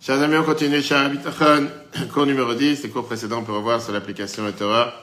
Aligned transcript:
Chers 0.00 0.22
amis, 0.22 0.36
on 0.36 0.44
continue 0.44 0.80
chez 0.80 0.94
Bitachon, 1.10 1.68
cours 2.14 2.24
numéro 2.24 2.54
10, 2.54 2.84
les 2.84 2.88
cours 2.88 3.04
précédents, 3.04 3.38
on 3.40 3.42
peut 3.42 3.50
revoir 3.52 3.82
sur 3.82 3.92
l'application 3.92 4.46
eTorah, 4.46 4.94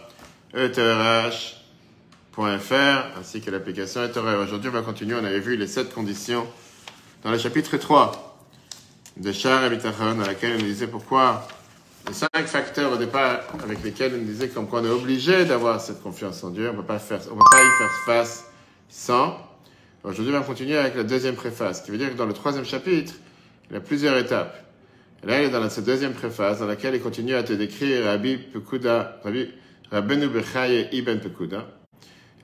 etorah.fr, 0.55 2.39
ainsi 3.19 3.41
que 3.41 3.51
l'application 3.51 4.05
eTorah. 4.05 4.37
Aujourd'hui, 4.37 4.69
on 4.69 4.71
va 4.71 4.83
continuer, 4.83 5.15
on 5.15 5.25
avait 5.25 5.41
vu 5.41 5.57
les 5.57 5.67
sept 5.67 5.93
conditions 5.93 6.47
dans 7.23 7.31
le 7.31 7.37
chapitre 7.37 7.75
3 7.75 8.37
de 9.17 9.33
Char 9.33 9.69
Bitachon, 9.69 10.15
dans 10.15 10.25
laquelle 10.25 10.55
on 10.61 10.63
disait 10.63 10.87
pourquoi 10.87 11.45
les 12.07 12.13
cinq 12.13 12.45
facteurs 12.45 12.93
au 12.93 12.97
départ 12.97 13.41
avec 13.61 13.83
lesquels 13.83 14.13
on 14.15 14.23
disait 14.23 14.47
comme 14.47 14.67
on 14.71 14.85
est 14.85 14.89
obligé 14.89 15.43
d'avoir 15.43 15.81
cette 15.81 16.01
confiance 16.01 16.41
en 16.45 16.51
Dieu, 16.51 16.69
on 16.69 16.73
ne 16.73 16.77
peut 16.77 16.87
pas 16.87 16.95
y 16.95 16.99
faire 17.01 17.19
face 18.05 18.45
sans. 18.87 19.37
Aujourd'hui, 20.05 20.33
on 20.33 20.39
va 20.39 20.45
continuer 20.45 20.77
avec 20.77 20.95
la 20.95 21.03
deuxième 21.03 21.35
préface, 21.35 21.81
qui 21.81 21.91
veut 21.91 21.97
dire 21.97 22.11
que 22.11 22.17
dans 22.17 22.27
le 22.27 22.33
troisième 22.33 22.65
chapitre, 22.65 23.13
il 23.69 23.73
y 23.73 23.77
a 23.77 23.81
plusieurs 23.81 24.17
étapes. 24.17 24.64
Là, 25.25 25.41
il 25.41 25.47
est 25.47 25.49
dans 25.49 25.67
cette 25.69 25.85
deuxième 25.85 26.13
préface, 26.13 26.59
dans 26.59 26.67
laquelle 26.67 26.93
il 26.93 27.01
continue 27.01 27.33
à 27.33 27.41
te 27.41 27.51
décrire 27.51 28.05
Rabbi 28.05 28.37
Pekuda, 28.37 29.21
Rabbi 29.23 29.49
Rabbenu 29.91 30.27
Bechaye 30.27 30.87
Ibn 30.91 31.17
Pekuda. 31.17 31.67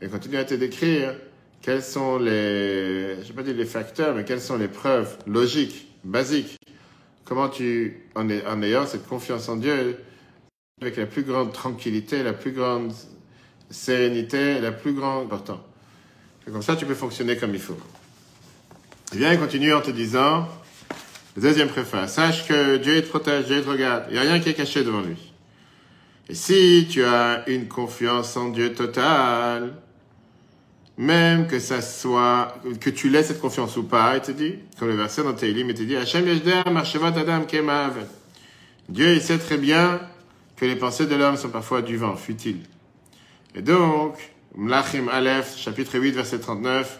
Il 0.02 0.10
continue 0.10 0.38
à 0.38 0.46
te 0.46 0.56
décrire 0.56 1.14
quels 1.62 1.84
sont 1.84 2.18
les, 2.18 3.18
je 3.22 3.28
vais 3.28 3.34
pas 3.36 3.44
dire 3.44 3.56
les 3.56 3.66
facteurs, 3.66 4.16
mais 4.16 4.26
quelles 4.26 4.42
sont 4.42 4.58
les 4.58 4.68
preuves 4.68 5.16
logiques, 5.28 5.90
basiques. 6.04 6.58
Comment 7.24 7.50
tu, 7.50 8.08
en, 8.16 8.28
en 8.28 8.62
ayant 8.64 8.88
cette 8.88 9.06
confiance 9.08 9.48
en 9.48 9.58
Dieu, 9.58 9.98
avec 10.82 10.98
la 10.98 11.06
plus 11.06 11.22
grande 11.22 11.54
tranquillité, 11.54 12.24
la 12.24 12.34
plus 12.34 12.52
grande 12.52 12.94
sérénité, 13.70 14.60
la 14.60 14.72
plus 14.72 14.94
grande 14.94 15.26
importance. 15.26 15.60
Comme 16.52 16.64
ça, 16.64 16.76
tu 16.76 16.88
peux 16.88 16.96
fonctionner 16.96 17.38
comme 17.38 17.54
il 17.54 17.62
faut. 17.62 17.78
Et 19.14 19.18
bien, 19.18 19.32
il 19.32 19.40
continue 19.40 19.72
en 19.72 19.82
te 19.82 19.92
disant, 19.92 20.48
deuxième 21.38 21.70
préface, 21.70 22.16
sache 22.16 22.48
que 22.48 22.78
Dieu 22.78 23.02
te 23.02 23.08
protège, 23.08 23.46
Dieu 23.46 23.62
te 23.62 23.70
regarde, 23.70 24.06
il 24.10 24.14
n'y 24.14 24.20
a 24.20 24.24
rien 24.24 24.40
qui 24.40 24.50
est 24.50 24.54
caché 24.54 24.84
devant 24.84 25.02
lui. 25.02 25.32
Et 26.30 26.36
si 26.36 26.88
tu 26.90 27.04
as 27.04 27.44
une 27.48 27.68
confiance 27.68 28.36
en 28.38 28.50
Dieu 28.50 28.74
totale, 28.74 29.74
même 30.98 31.48
que 31.48 31.60
ça 31.60 31.82
soit, 31.82 32.56
que 32.80 32.90
tu 32.90 33.10
laisses 33.10 33.28
cette 33.28 33.42
confiance 33.42 33.76
ou 33.78 33.84
pas, 33.84 34.16
il 34.16 34.22
te 34.22 34.32
dit, 34.32 34.56
comme 34.78 34.90
le 34.90 34.96
verset 34.96 35.24
dans 35.24 35.34
Télim, 35.34 35.70
il 35.70 35.76
te 35.76 35.84
dit, 35.84 35.96
Hachem 35.96 36.26
Adam 37.04 37.46
Dieu, 38.90 39.14
il 39.14 39.22
sait 39.22 39.38
très 39.38 39.58
bien 39.58 40.02
que 40.58 40.66
les 40.66 40.76
pensées 40.76 41.08
de 41.08 41.16
l'homme 41.16 41.38
sont 41.38 41.50
parfois 41.50 41.82
du 41.82 41.98
vent, 41.98 42.16
futiles. 42.16 42.62
Et 43.56 43.62
donc, 43.62 44.16
Mlachim 44.56 45.08
Aleph, 45.10 45.58
chapitre 45.58 45.98
8, 45.98 46.12
verset 46.12 46.40
39, 46.40 47.00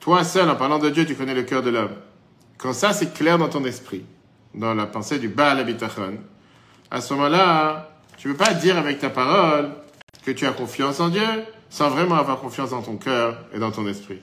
toi 0.00 0.24
seul, 0.24 0.48
en 0.48 0.56
parlant 0.56 0.78
de 0.78 0.90
Dieu, 0.90 1.04
tu 1.04 1.14
connais 1.14 1.34
le 1.34 1.42
cœur 1.42 1.62
de 1.62 1.70
l'homme. 1.70 1.94
Quand 2.58 2.72
ça, 2.72 2.92
c'est 2.92 3.14
clair 3.14 3.38
dans 3.38 3.48
ton 3.48 3.64
esprit, 3.64 4.04
dans 4.52 4.74
la 4.74 4.86
pensée 4.86 5.20
du 5.20 5.28
Baal 5.28 5.60
Abitachon, 5.60 6.18
à 6.90 7.00
ce 7.00 7.14
moment-là, 7.14 7.90
tu 8.16 8.26
ne 8.26 8.32
peux 8.32 8.44
pas 8.44 8.52
dire 8.52 8.76
avec 8.76 8.98
ta 8.98 9.10
parole 9.10 9.70
que 10.24 10.32
tu 10.32 10.44
as 10.44 10.50
confiance 10.50 10.98
en 10.98 11.08
Dieu 11.08 11.22
sans 11.70 11.88
vraiment 11.88 12.16
avoir 12.16 12.40
confiance 12.40 12.70
dans 12.70 12.82
ton 12.82 12.96
cœur 12.96 13.38
et 13.54 13.60
dans 13.60 13.70
ton 13.70 13.86
esprit. 13.86 14.20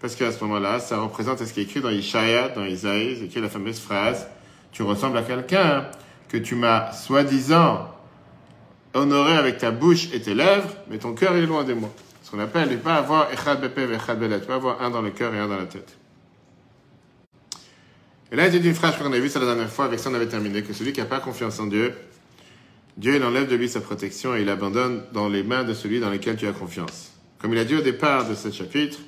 Parce 0.00 0.16
qu'à 0.16 0.32
ce 0.32 0.44
moment-là, 0.44 0.80
ça 0.80 0.98
représente 0.98 1.38
ce 1.38 1.52
qui 1.52 1.60
est 1.60 1.62
écrit 1.62 1.80
dans 1.80 1.88
Ishaïa, 1.88 2.50
dans 2.50 2.64
Isaïe, 2.64 3.16
c'est 3.18 3.26
écrit 3.26 3.40
la 3.40 3.48
fameuse 3.48 3.80
phrase 3.80 4.28
Tu 4.72 4.82
ressembles 4.82 5.16
à 5.16 5.22
quelqu'un 5.22 5.86
que 6.28 6.36
tu 6.36 6.54
m'as 6.56 6.92
soi-disant 6.92 7.88
honoré 8.92 9.32
avec 9.32 9.58
ta 9.58 9.70
bouche 9.70 10.12
et 10.12 10.20
tes 10.20 10.34
lèvres, 10.34 10.68
mais 10.90 10.98
ton 10.98 11.14
cœur 11.14 11.34
est 11.36 11.46
loin 11.46 11.64
de 11.64 11.72
moi. 11.72 11.88
Ce 12.22 12.30
qu'on 12.30 12.40
appelle 12.40 12.68
ne 12.68 12.76
pas 12.76 12.96
avoir 12.96 13.32
Echad 13.32 13.60
Bepe 13.60 13.90
Echad 13.92 14.18
Belet, 14.18 14.40
pas 14.40 14.56
avoir 14.56 14.82
un 14.82 14.90
dans 14.90 15.00
le 15.02 15.10
cœur 15.10 15.32
et 15.34 15.38
un 15.38 15.48
dans 15.48 15.56
la 15.56 15.66
tête. 15.66 15.96
Et 18.32 18.36
là, 18.36 18.48
il 18.48 18.60
dit 18.62 18.66
une 18.66 18.74
phrase 18.74 18.96
qu'on 18.96 19.12
a 19.12 19.18
vue 19.18 19.28
ça 19.28 19.38
la 19.40 19.44
dernière 19.44 19.70
fois, 19.70 19.84
avec 19.84 19.98
ça 19.98 20.08
on 20.08 20.14
avait 20.14 20.26
terminé, 20.26 20.62
que 20.62 20.72
celui 20.72 20.94
qui 20.94 21.00
n'a 21.00 21.06
pas 21.06 21.20
confiance 21.20 21.60
en 21.60 21.66
Dieu, 21.66 21.92
Dieu 22.96 23.16
il 23.16 23.22
enlève 23.22 23.46
de 23.46 23.54
lui 23.56 23.68
sa 23.68 23.82
protection 23.82 24.34
et 24.34 24.40
il 24.40 24.48
abandonne 24.48 25.02
dans 25.12 25.28
les 25.28 25.42
mains 25.42 25.64
de 25.64 25.74
celui 25.74 26.00
dans 26.00 26.08
lequel 26.08 26.36
tu 26.36 26.46
as 26.46 26.52
confiance. 26.52 27.12
Comme 27.38 27.52
il 27.52 27.58
a 27.58 27.64
dit 27.64 27.76
au 27.76 27.82
départ 27.82 28.26
de 28.26 28.34
ce 28.34 28.50
chapitre, 28.50 28.98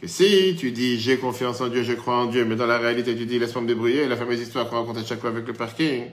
que 0.00 0.06
si 0.06 0.54
tu 0.56 0.70
dis 0.70 1.00
j'ai 1.00 1.18
confiance 1.18 1.60
en 1.60 1.66
Dieu, 1.68 1.82
je 1.82 1.92
crois 1.94 2.14
en 2.14 2.26
Dieu, 2.26 2.44
mais 2.44 2.54
dans 2.54 2.66
la 2.66 2.78
réalité 2.78 3.16
tu 3.16 3.26
dis 3.26 3.40
laisse-moi 3.40 3.62
me 3.62 3.66
débrouiller, 3.66 4.06
la 4.06 4.16
fameuse 4.16 4.40
histoire 4.40 4.68
qu'on 4.68 4.78
raconte 4.78 4.98
à 4.98 5.04
chaque 5.04 5.20
fois 5.20 5.30
avec 5.30 5.44
le 5.44 5.54
parking, 5.54 6.04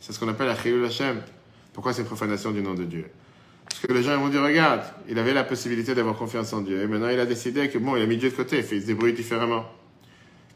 c'est 0.00 0.12
ce 0.12 0.20
qu'on 0.20 0.28
appelle 0.28 0.48
la 0.48 0.56
Chilul 0.56 0.84
Hashem. 0.84 1.22
Pourquoi 1.72 1.94
c'est 1.94 2.04
profanation 2.04 2.50
du 2.50 2.60
nom 2.60 2.74
de 2.74 2.84
Dieu? 2.84 3.06
Parce 3.64 3.80
que 3.80 3.90
les 3.94 4.02
gens 4.02 4.18
vont 4.20 4.28
dire 4.28 4.42
regarde, 4.42 4.82
il 5.08 5.18
avait 5.18 5.32
la 5.32 5.44
possibilité 5.44 5.94
d'avoir 5.94 6.14
confiance 6.14 6.52
en 6.52 6.60
Dieu 6.60 6.82
et 6.82 6.86
maintenant 6.86 7.08
il 7.08 7.20
a 7.20 7.26
décidé 7.26 7.70
que 7.70 7.78
bon, 7.78 7.96
il 7.96 8.02
a 8.02 8.06
mis 8.06 8.18
Dieu 8.18 8.28
de 8.28 8.34
côté, 8.34 8.58
il 8.70 8.82
se 8.82 8.86
débrouille 8.86 9.14
différemment. 9.14 9.64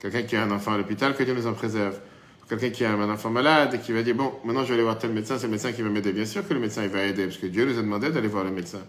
Quelqu'un 0.05 0.25
qui 0.25 0.37
a 0.37 0.43
un 0.43 0.51
enfant 0.51 0.75
à 0.75 0.77
l'hôpital, 0.77 1.17
que 1.17 1.23
Dieu 1.23 1.33
nous 1.33 1.47
en 1.47 1.55
préserve. 1.55 1.99
Quelqu'un 2.47 2.69
qui 2.69 2.85
a 2.85 2.93
un 2.93 3.09
enfant 3.09 3.31
malade 3.31 3.73
et 3.73 3.79
qui 3.79 3.91
va 3.93 4.03
dire, 4.03 4.15
bon, 4.15 4.35
maintenant 4.45 4.63
je 4.63 4.69
vais 4.69 4.75
aller 4.75 4.83
voir 4.83 4.99
tel 4.99 5.11
médecin, 5.13 5.39
c'est 5.39 5.47
le 5.47 5.53
médecin 5.53 5.73
qui 5.73 5.81
va 5.81 5.89
m'aider. 5.89 6.13
Bien 6.13 6.27
sûr 6.27 6.47
que 6.47 6.53
le 6.53 6.61
médecin 6.61 6.83
il 6.83 6.91
va 6.91 7.05
aider, 7.05 7.25
parce 7.25 7.39
que 7.39 7.47
Dieu 7.47 7.65
nous 7.65 7.79
a 7.79 7.81
demandé 7.81 8.11
d'aller 8.11 8.29
voir 8.29 8.45
le 8.45 8.51
médecin. 8.51 8.81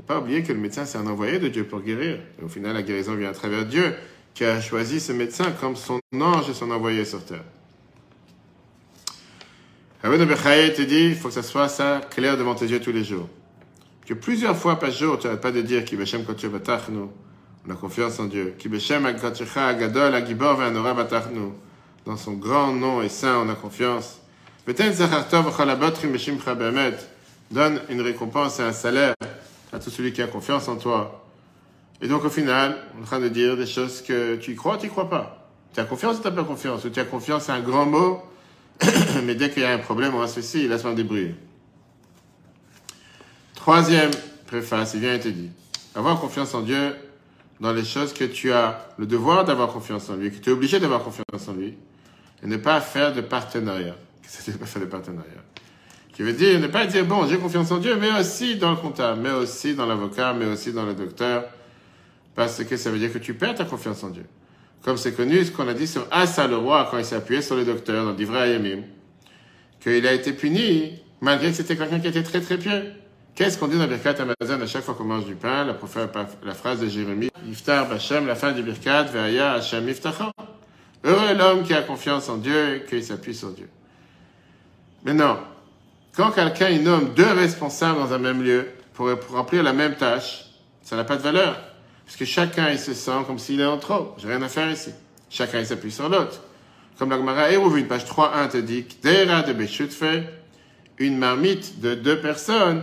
Ne 0.00 0.04
pas 0.06 0.18
oublier 0.18 0.42
que 0.42 0.50
le 0.50 0.58
médecin, 0.58 0.86
c'est 0.86 0.96
un 0.96 1.06
envoyé 1.06 1.38
de 1.38 1.48
Dieu 1.48 1.64
pour 1.64 1.82
guérir. 1.82 2.20
Et 2.40 2.42
au 2.42 2.48
final, 2.48 2.72
la 2.72 2.80
guérison 2.80 3.14
vient 3.14 3.28
à 3.28 3.34
travers 3.34 3.66
Dieu, 3.66 3.92
qui 4.32 4.46
a 4.46 4.62
choisi 4.62 4.98
ce 4.98 5.12
médecin 5.12 5.52
comme 5.60 5.76
son 5.76 6.00
ange 6.18 6.48
et 6.48 6.54
son 6.54 6.70
envoyé 6.70 7.04
sur 7.04 7.22
terre. 7.22 7.44
Rabbi 10.02 10.24
Bechaye 10.24 10.72
te 10.72 10.80
dit, 10.80 11.08
il 11.08 11.16
faut 11.16 11.28
que 11.28 11.34
ça 11.34 11.42
soit 11.42 11.68
ça 11.68 12.00
clair 12.10 12.38
devant 12.38 12.54
tes 12.54 12.64
yeux 12.64 12.80
tous 12.80 12.92
les 12.92 13.04
jours. 13.04 13.28
Que 14.06 14.14
plusieurs 14.14 14.56
fois 14.56 14.78
par 14.78 14.90
jour, 14.90 15.18
tu 15.18 15.26
n'arrêtes 15.26 15.42
pas 15.42 15.52
de 15.52 15.60
dire, 15.60 15.84
Ki 15.84 15.96
Beshem 15.96 16.22
Batachnu, 16.22 17.08
on 17.66 17.70
a 17.70 17.74
confiance 17.74 18.18
en 18.18 18.24
Dieu. 18.24 18.54
Dans 22.04 22.16
son 22.16 22.32
grand 22.32 22.72
nom 22.72 23.02
et 23.02 23.08
saint, 23.08 23.38
on 23.38 23.48
a 23.48 23.54
confiance. 23.54 24.18
Donne 27.50 27.80
une 27.88 28.00
récompense 28.00 28.58
et 28.58 28.62
un 28.62 28.72
salaire 28.72 29.14
à 29.72 29.78
tout 29.78 29.90
celui 29.90 30.12
qui 30.12 30.22
a 30.22 30.26
confiance 30.26 30.68
en 30.68 30.76
toi. 30.76 31.24
Et 32.00 32.08
donc, 32.08 32.24
au 32.24 32.30
final, 32.30 32.76
on 32.94 32.98
est 32.98 33.02
en 33.02 33.06
train 33.06 33.20
de 33.20 33.28
dire 33.28 33.56
des 33.56 33.66
choses 33.66 34.02
que 34.02 34.36
tu 34.36 34.52
y 34.52 34.56
crois, 34.56 34.76
tu 34.76 34.86
y 34.86 34.88
crois 34.88 35.08
pas. 35.08 35.48
Tu 35.72 35.80
as 35.80 35.84
confiance 35.84 36.16
ou 36.18 36.20
tu 36.20 36.28
n'as 36.28 36.34
pas 36.34 36.44
confiance? 36.44 36.84
Ou 36.84 36.90
tu 36.90 36.98
as 36.98 37.04
confiance, 37.04 37.44
c'est 37.44 37.52
un 37.52 37.60
grand 37.60 37.86
mot, 37.86 38.22
mais 39.24 39.34
dès 39.36 39.50
qu'il 39.50 39.62
y 39.62 39.66
a 39.66 39.72
un 39.72 39.78
problème, 39.78 40.14
on 40.14 40.18
va 40.18 40.26
ceci, 40.26 40.66
laisse-moi 40.66 40.92
me 40.92 40.96
débrouiller. 40.96 41.34
Troisième 43.54 44.10
préface, 44.46 44.94
il 44.94 45.00
vient 45.00 45.14
et 45.14 45.20
te 45.20 45.28
dit, 45.28 45.50
avoir 45.94 46.18
confiance 46.18 46.52
en 46.54 46.62
Dieu 46.62 46.96
dans 47.62 47.72
les 47.72 47.84
choses 47.84 48.12
que 48.12 48.24
tu 48.24 48.52
as 48.52 48.88
le 48.98 49.06
devoir 49.06 49.44
d'avoir 49.44 49.68
confiance 49.68 50.10
en 50.10 50.16
lui, 50.16 50.32
que 50.32 50.38
tu 50.38 50.50
es 50.50 50.52
obligé 50.52 50.80
d'avoir 50.80 51.04
confiance 51.04 51.46
en 51.46 51.52
lui, 51.52 51.76
et 52.42 52.46
ne 52.48 52.56
pas 52.56 52.80
faire 52.80 53.14
de 53.14 53.20
partenariat. 53.20 53.94
Qu'est-ce 54.20 54.38
que 54.38 54.42
c'est 54.50 54.58
pas 54.58 54.66
faire 54.66 54.82
de 54.82 54.88
partenariat? 54.88 55.44
Qui 56.12 56.24
veut 56.24 56.32
dire 56.32 56.58
ne 56.58 56.66
pas 56.66 56.86
dire, 56.86 57.06
bon, 57.06 57.24
j'ai 57.28 57.38
confiance 57.38 57.70
en 57.70 57.78
Dieu, 57.78 57.96
mais 58.00 58.10
aussi 58.18 58.56
dans 58.56 58.72
le 58.72 58.76
comptable, 58.76 59.20
mais 59.22 59.30
aussi 59.30 59.76
dans 59.76 59.86
l'avocat, 59.86 60.32
mais 60.32 60.46
aussi 60.46 60.72
dans 60.72 60.84
le 60.84 60.94
docteur, 60.94 61.44
parce 62.34 62.64
que 62.64 62.76
ça 62.76 62.90
veut 62.90 62.98
dire 62.98 63.12
que 63.12 63.18
tu 63.18 63.32
perds 63.32 63.54
ta 63.54 63.64
confiance 63.64 64.02
en 64.02 64.10
Dieu. 64.10 64.24
Comme 64.82 64.96
c'est 64.96 65.12
connu, 65.12 65.44
ce 65.44 65.52
qu'on 65.52 65.68
a 65.68 65.74
dit 65.74 65.86
sur 65.86 66.04
Asa 66.10 66.48
le 66.48 66.56
roi, 66.56 66.88
quand 66.90 66.98
il 66.98 67.04
s'est 67.04 67.14
appuyé 67.14 67.42
sur 67.42 67.54
le 67.54 67.64
docteur 67.64 68.04
dans 68.04 68.12
Divrei 68.12 68.40
Ayamim, 68.40 68.82
qu'il 69.78 70.04
a 70.04 70.12
été 70.12 70.32
puni, 70.32 71.00
malgré 71.20 71.50
que 71.50 71.56
c'était 71.56 71.76
quelqu'un 71.76 72.00
qui 72.00 72.08
était 72.08 72.24
très 72.24 72.40
très 72.40 72.58
pieux. 72.58 72.92
Qu'est-ce 73.34 73.56
qu'on 73.58 73.66
dit 73.66 73.78
dans 73.78 73.86
Birkat 73.86 74.14
Amazon 74.20 74.62
à 74.62 74.66
chaque 74.66 74.82
fois 74.82 74.94
qu'on 74.94 75.04
mange 75.04 75.24
du 75.24 75.34
pain, 75.34 75.64
la, 75.64 76.54
phrase 76.54 76.80
de 76.80 76.88
Jérémie, 76.88 77.30
Yiftar 77.46 77.88
Bachem, 77.88 78.26
la 78.26 78.34
fin 78.34 78.52
du 78.52 78.62
Birkat, 78.62 79.04
Ve'aya 79.04 79.52
Hashem 79.52 79.88
Yiftacha. 79.88 80.32
Heureux 81.02 81.34
l'homme 81.34 81.62
qui 81.62 81.72
a 81.72 81.80
confiance 81.80 82.28
en 82.28 82.36
Dieu 82.36 82.76
et 82.76 82.84
qui 82.84 83.02
s'appuie 83.02 83.34
sur 83.34 83.50
Dieu. 83.50 83.68
Maintenant, 85.04 85.38
quand 86.14 86.30
quelqu'un 86.30 86.78
nomme 86.78 87.14
deux 87.14 87.32
responsables 87.32 87.98
dans 87.98 88.12
un 88.12 88.18
même 88.18 88.42
lieu 88.42 88.68
pour, 88.92 89.08
remplir 89.30 89.62
la 89.62 89.72
même 89.72 89.96
tâche, 89.96 90.44
ça 90.82 90.96
n'a 90.96 91.04
pas 91.04 91.16
de 91.16 91.22
valeur. 91.22 91.58
Parce 92.04 92.16
que 92.16 92.26
chacun, 92.26 92.70
il 92.70 92.78
se 92.78 92.92
sent 92.92 93.24
comme 93.26 93.38
s'il 93.38 93.62
est 93.62 93.66
en 93.66 93.78
trop. 93.78 94.14
J'ai 94.18 94.28
rien 94.28 94.42
à 94.42 94.48
faire 94.48 94.70
ici. 94.70 94.90
Chacun, 95.30 95.60
il 95.60 95.66
s'appuie 95.66 95.90
sur 95.90 96.10
l'autre. 96.10 96.42
Comme 96.98 97.08
la 97.08 97.16
Gemara 97.16 97.50
une 97.50 97.86
page 97.86 98.04
3.1 98.04 98.50
te 98.50 98.58
dit, 98.58 98.84
Dera 99.02 99.42
de 99.42 99.66
fait 99.66 100.24
une 100.98 101.16
marmite 101.16 101.80
de 101.80 101.94
deux 101.94 102.20
personnes, 102.20 102.82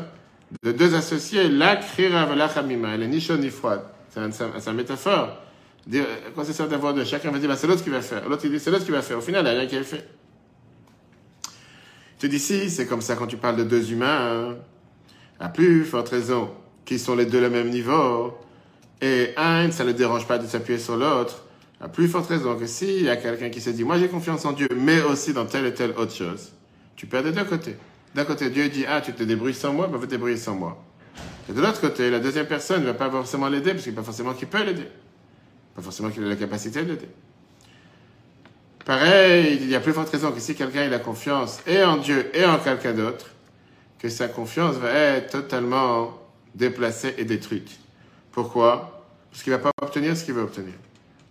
de 0.63 0.71
deux 0.71 0.95
associés, 0.95 1.49
la 1.49 1.75
krira 1.75 2.27
elle 2.31 3.03
est 3.03 3.07
ni 3.07 3.21
chaude 3.21 3.41
ni 3.41 3.49
froide. 3.49 3.81
C'est 4.09 4.19
une 4.19 4.75
métaphore 4.75 5.37
dire, 5.85 6.05
quand 6.35 6.43
c'est 6.43 6.53
ça 6.53 6.67
d'avoir 6.67 6.93
deux, 6.93 7.03
chacun 7.03 7.31
va 7.31 7.39
dire, 7.39 7.49
bah, 7.49 7.55
c'est 7.55 7.67
l'autre 7.67 7.83
qui 7.83 7.89
va 7.89 8.01
faire. 8.01 8.27
L'autre, 8.29 8.45
il 8.45 8.51
dit, 8.51 8.59
c'est 8.59 8.71
l'autre 8.71 8.85
qui 8.85 8.91
va 8.91 9.01
faire. 9.01 9.17
Au 9.17 9.21
final, 9.21 9.41
il 9.41 9.49
n'y 9.49 9.55
a 9.55 9.59
rien 9.59 9.67
qui 9.67 9.75
est 9.75 9.83
fait. 9.83 10.07
Tu 12.19 12.29
dis, 12.29 12.39
si, 12.39 12.69
c'est 12.69 12.85
comme 12.85 13.01
ça 13.01 13.15
quand 13.15 13.27
tu 13.27 13.37
parles 13.37 13.55
de 13.55 13.63
deux 13.63 13.91
humains, 13.91 14.49
hein. 14.51 14.55
à 15.39 15.49
plus 15.49 15.85
forte 15.85 16.09
raison, 16.09 16.51
qui 16.85 16.99
sont 16.99 17.15
les 17.15 17.25
deux 17.25 17.39
le 17.39 17.49
même 17.49 17.69
niveau, 17.69 18.37
et 19.01 19.33
un, 19.37 19.71
ça 19.71 19.83
ne 19.83 19.89
le 19.89 19.93
dérange 19.93 20.27
pas 20.27 20.37
de 20.37 20.45
s'appuyer 20.45 20.79
sur 20.79 20.97
l'autre, 20.97 21.45
à 21.81 21.87
plus 21.87 22.07
forte 22.09 22.27
raison 22.27 22.57
que 22.57 22.65
s'il 22.65 23.03
y 23.03 23.09
a 23.09 23.15
quelqu'un 23.15 23.49
qui 23.49 23.61
se 23.61 23.69
dit, 23.69 23.85
moi 23.85 23.97
j'ai 23.97 24.09
confiance 24.09 24.43
en 24.45 24.51
Dieu, 24.51 24.67
mais 24.75 25.01
aussi 25.01 25.33
dans 25.33 25.45
telle 25.45 25.65
et 25.65 25.73
telle 25.73 25.91
autre 25.91 26.13
chose, 26.13 26.51
tu 26.97 27.05
perds 27.05 27.23
des 27.23 27.31
deux 27.31 27.45
côtés. 27.45 27.77
D'un 28.15 28.25
côté, 28.25 28.49
Dieu 28.49 28.69
dit, 28.69 28.85
ah, 28.87 29.01
tu 29.01 29.13
te 29.13 29.23
débrouilles 29.23 29.53
sans 29.53 29.73
moi, 29.73 29.87
ben, 29.87 29.97
va 29.97 30.05
te 30.05 30.11
débrouiller 30.11 30.37
sans 30.37 30.55
moi. 30.55 30.83
Et 31.49 31.53
de 31.53 31.61
l'autre 31.61 31.81
côté, 31.81 32.09
la 32.09 32.19
deuxième 32.19 32.47
personne 32.47 32.81
ne 32.81 32.87
va 32.87 32.93
pas 32.93 33.09
forcément 33.09 33.47
l'aider, 33.47 33.71
parce 33.71 33.83
qu'il 33.83 33.91
n'est 33.91 33.97
pas 33.97 34.03
forcément 34.03 34.33
qui 34.33 34.45
peut 34.45 34.63
l'aider. 34.63 34.87
Pas 35.75 35.81
forcément 35.81 36.09
qu'il 36.09 36.23
ait 36.23 36.29
la 36.29 36.35
capacité 36.35 36.83
de 36.83 36.89
l'aider. 36.89 37.09
Pareil, 38.85 39.59
il 39.61 39.69
y 39.69 39.75
a 39.75 39.79
plus 39.79 39.93
forte 39.93 40.09
raison 40.09 40.31
que 40.31 40.39
si 40.39 40.55
quelqu'un 40.55 40.91
a 40.91 40.99
confiance 40.99 41.59
et 41.67 41.83
en 41.83 41.97
Dieu 41.97 42.31
et 42.33 42.45
en 42.45 42.57
quelqu'un 42.57 42.93
d'autre, 42.93 43.27
que 43.99 44.09
sa 44.09 44.27
confiance 44.27 44.77
va 44.77 44.91
être 44.91 45.31
totalement 45.31 46.17
déplacée 46.55 47.13
et 47.17 47.25
détruite. 47.25 47.69
Pourquoi? 48.31 49.05
Parce 49.29 49.43
qu'il 49.43 49.53
ne 49.53 49.57
va 49.57 49.63
pas 49.63 49.85
obtenir 49.85 50.17
ce 50.17 50.25
qu'il 50.25 50.33
veut 50.33 50.41
obtenir. 50.41 50.73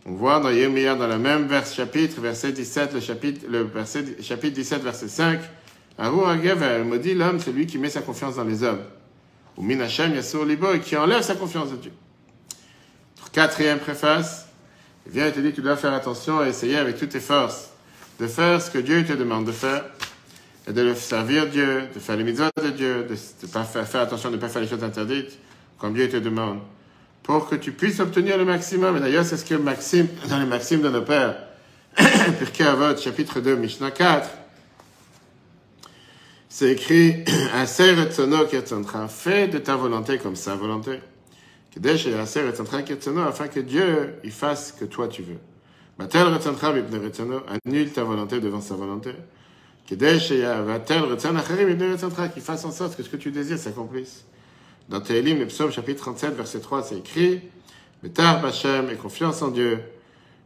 On 0.06 0.12
voit 0.12 0.38
dans 0.40 0.50
Yémia, 0.50 0.94
dans 0.94 1.08
le 1.08 1.18
même 1.18 1.48
vers, 1.48 1.66
chapitre, 1.66 2.20
verset 2.20 2.52
17, 2.52 2.94
le 2.94 3.00
chapitre, 3.00 3.46
le 3.48 3.62
verset, 3.62 4.22
chapitre 4.22 4.54
17, 4.54 4.82
verset 4.82 5.08
5, 5.08 5.40
elle 5.98 6.84
me 6.84 7.14
l'homme, 7.14 7.40
c'est 7.40 7.52
lui 7.52 7.66
qui 7.66 7.78
met 7.78 7.90
sa 7.90 8.00
confiance 8.00 8.36
dans 8.36 8.44
les 8.44 8.62
hommes. 8.62 8.82
Ou 9.56 9.62
Minachem 9.62 10.14
Yassur 10.14 10.44
Libo, 10.44 10.72
et 10.72 10.80
qui 10.80 10.96
enlève 10.96 11.22
sa 11.22 11.34
confiance 11.34 11.70
de 11.70 11.76
Dieu. 11.76 11.92
Quatrième 13.32 13.78
préface, 13.78 14.46
il 15.06 15.12
vient 15.12 15.26
et 15.26 15.32
te 15.32 15.40
dit 15.40 15.52
tu 15.52 15.60
dois 15.60 15.76
faire 15.76 15.92
attention 15.92 16.44
et 16.44 16.48
essayer 16.48 16.76
avec 16.76 16.98
toutes 16.98 17.10
tes 17.10 17.20
forces 17.20 17.70
de 18.20 18.26
faire 18.26 18.60
ce 18.60 18.70
que 18.70 18.78
Dieu 18.78 19.04
te 19.04 19.12
demande 19.12 19.44
de 19.44 19.52
faire, 19.52 19.84
et 20.66 20.72
de 20.72 20.94
servir 20.94 21.46
Dieu, 21.46 21.84
de 21.94 21.98
faire 21.98 22.16
les 22.16 22.24
mitzvahs 22.24 22.50
de 22.62 22.70
Dieu, 22.70 23.06
de, 23.08 23.46
pas 23.46 23.64
faire, 23.64 23.86
faire, 23.86 24.00
attention 24.02 24.30
de 24.30 24.36
ne 24.36 24.40
pas 24.40 24.48
faire 24.48 24.62
les 24.62 24.68
choses 24.68 24.84
interdites, 24.84 25.38
comme 25.78 25.94
Dieu 25.94 26.08
te 26.08 26.16
demande, 26.16 26.58
pour 27.22 27.48
que 27.48 27.54
tu 27.54 27.72
puisses 27.72 28.00
obtenir 28.00 28.36
le 28.36 28.44
maximum. 28.44 28.96
Et 28.96 29.00
d'ailleurs, 29.00 29.24
c'est 29.24 29.36
ce 29.36 29.44
que 29.44 29.54
Maxime, 29.54 30.08
dans 30.28 30.38
les 30.38 30.46
maximes 30.46 30.82
de 30.82 30.90
nos 30.90 31.02
pères, 31.02 31.36
Pirkei 32.38 32.64
Avot, 32.64 32.96
chapitre 32.96 33.40
2, 33.40 33.56
Mishnah 33.56 33.92
4, 33.92 34.28
c'est 36.48 36.72
écrit, 36.72 37.24
fais 39.08 39.48
de 39.48 39.58
ta 39.58 39.76
volonté 39.76 40.18
comme 40.18 40.36
sa 40.36 40.54
volonté. 40.54 41.00
Afin 43.26 43.48
que 43.48 43.60
Dieu 43.60 44.14
il 44.24 44.32
fasse 44.32 44.72
que 44.72 44.84
toi 44.84 45.08
tu 45.08 45.22
veux. 45.22 45.38
Annule 47.66 47.92
ta 47.92 48.02
volonté 48.02 48.40
devant 48.40 48.60
sa 48.60 48.74
volonté. 48.74 49.10
Qu'il 49.86 49.98
fasse 52.42 52.64
en 52.64 52.70
sorte 52.70 52.96
que 52.96 53.02
ce 53.02 53.08
que 53.08 53.16
tu 53.16 53.30
désires 53.30 53.58
s'accomplisse. 53.58 54.24
Dans 54.88 55.00
Télim, 55.00 55.38
le 55.38 55.46
psaume 55.46 55.70
chapitre 55.70 56.00
37, 56.00 56.34
verset 56.34 56.60
3, 56.60 56.82
c'est 56.82 56.98
écrit 56.98 57.42
Betar 58.02 58.40
Bachem 58.40 58.88
et 58.90 58.96
confiance 58.96 59.42
en 59.42 59.48
Dieu. 59.48 59.80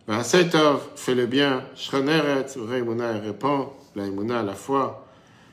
Tov, 0.07 0.81
fais 0.97 1.15
le 1.15 1.27
bien. 1.27 1.63
Shroneret, 1.77 2.47
répond 2.57 3.71
la 3.95 4.39
à 4.39 4.43
la 4.43 4.55
foi. 4.55 5.07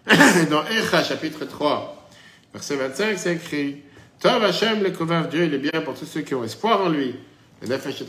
Dans 0.49 0.65
Echa, 0.65 1.03
chapitre 1.03 1.45
3, 1.45 2.09
verset 2.53 2.75
25, 2.77 3.17
c'est 3.17 3.35
écrit 3.35 3.77
Tov 4.19 4.43
Hashem 4.43 4.81
le 4.81 4.91
Kovav, 4.91 5.29
Dieu, 5.29 5.45
il 5.45 5.53
est 5.53 5.59
bien 5.59 5.81
pour 5.81 5.93
tous 5.93 6.05
ceux 6.05 6.21
qui 6.21 6.33
ont 6.35 6.43
espoir 6.43 6.81
en 6.81 6.89
lui. 6.89 7.15
Le 7.61 7.67
Nefesh 7.67 8.01
et 8.01 8.05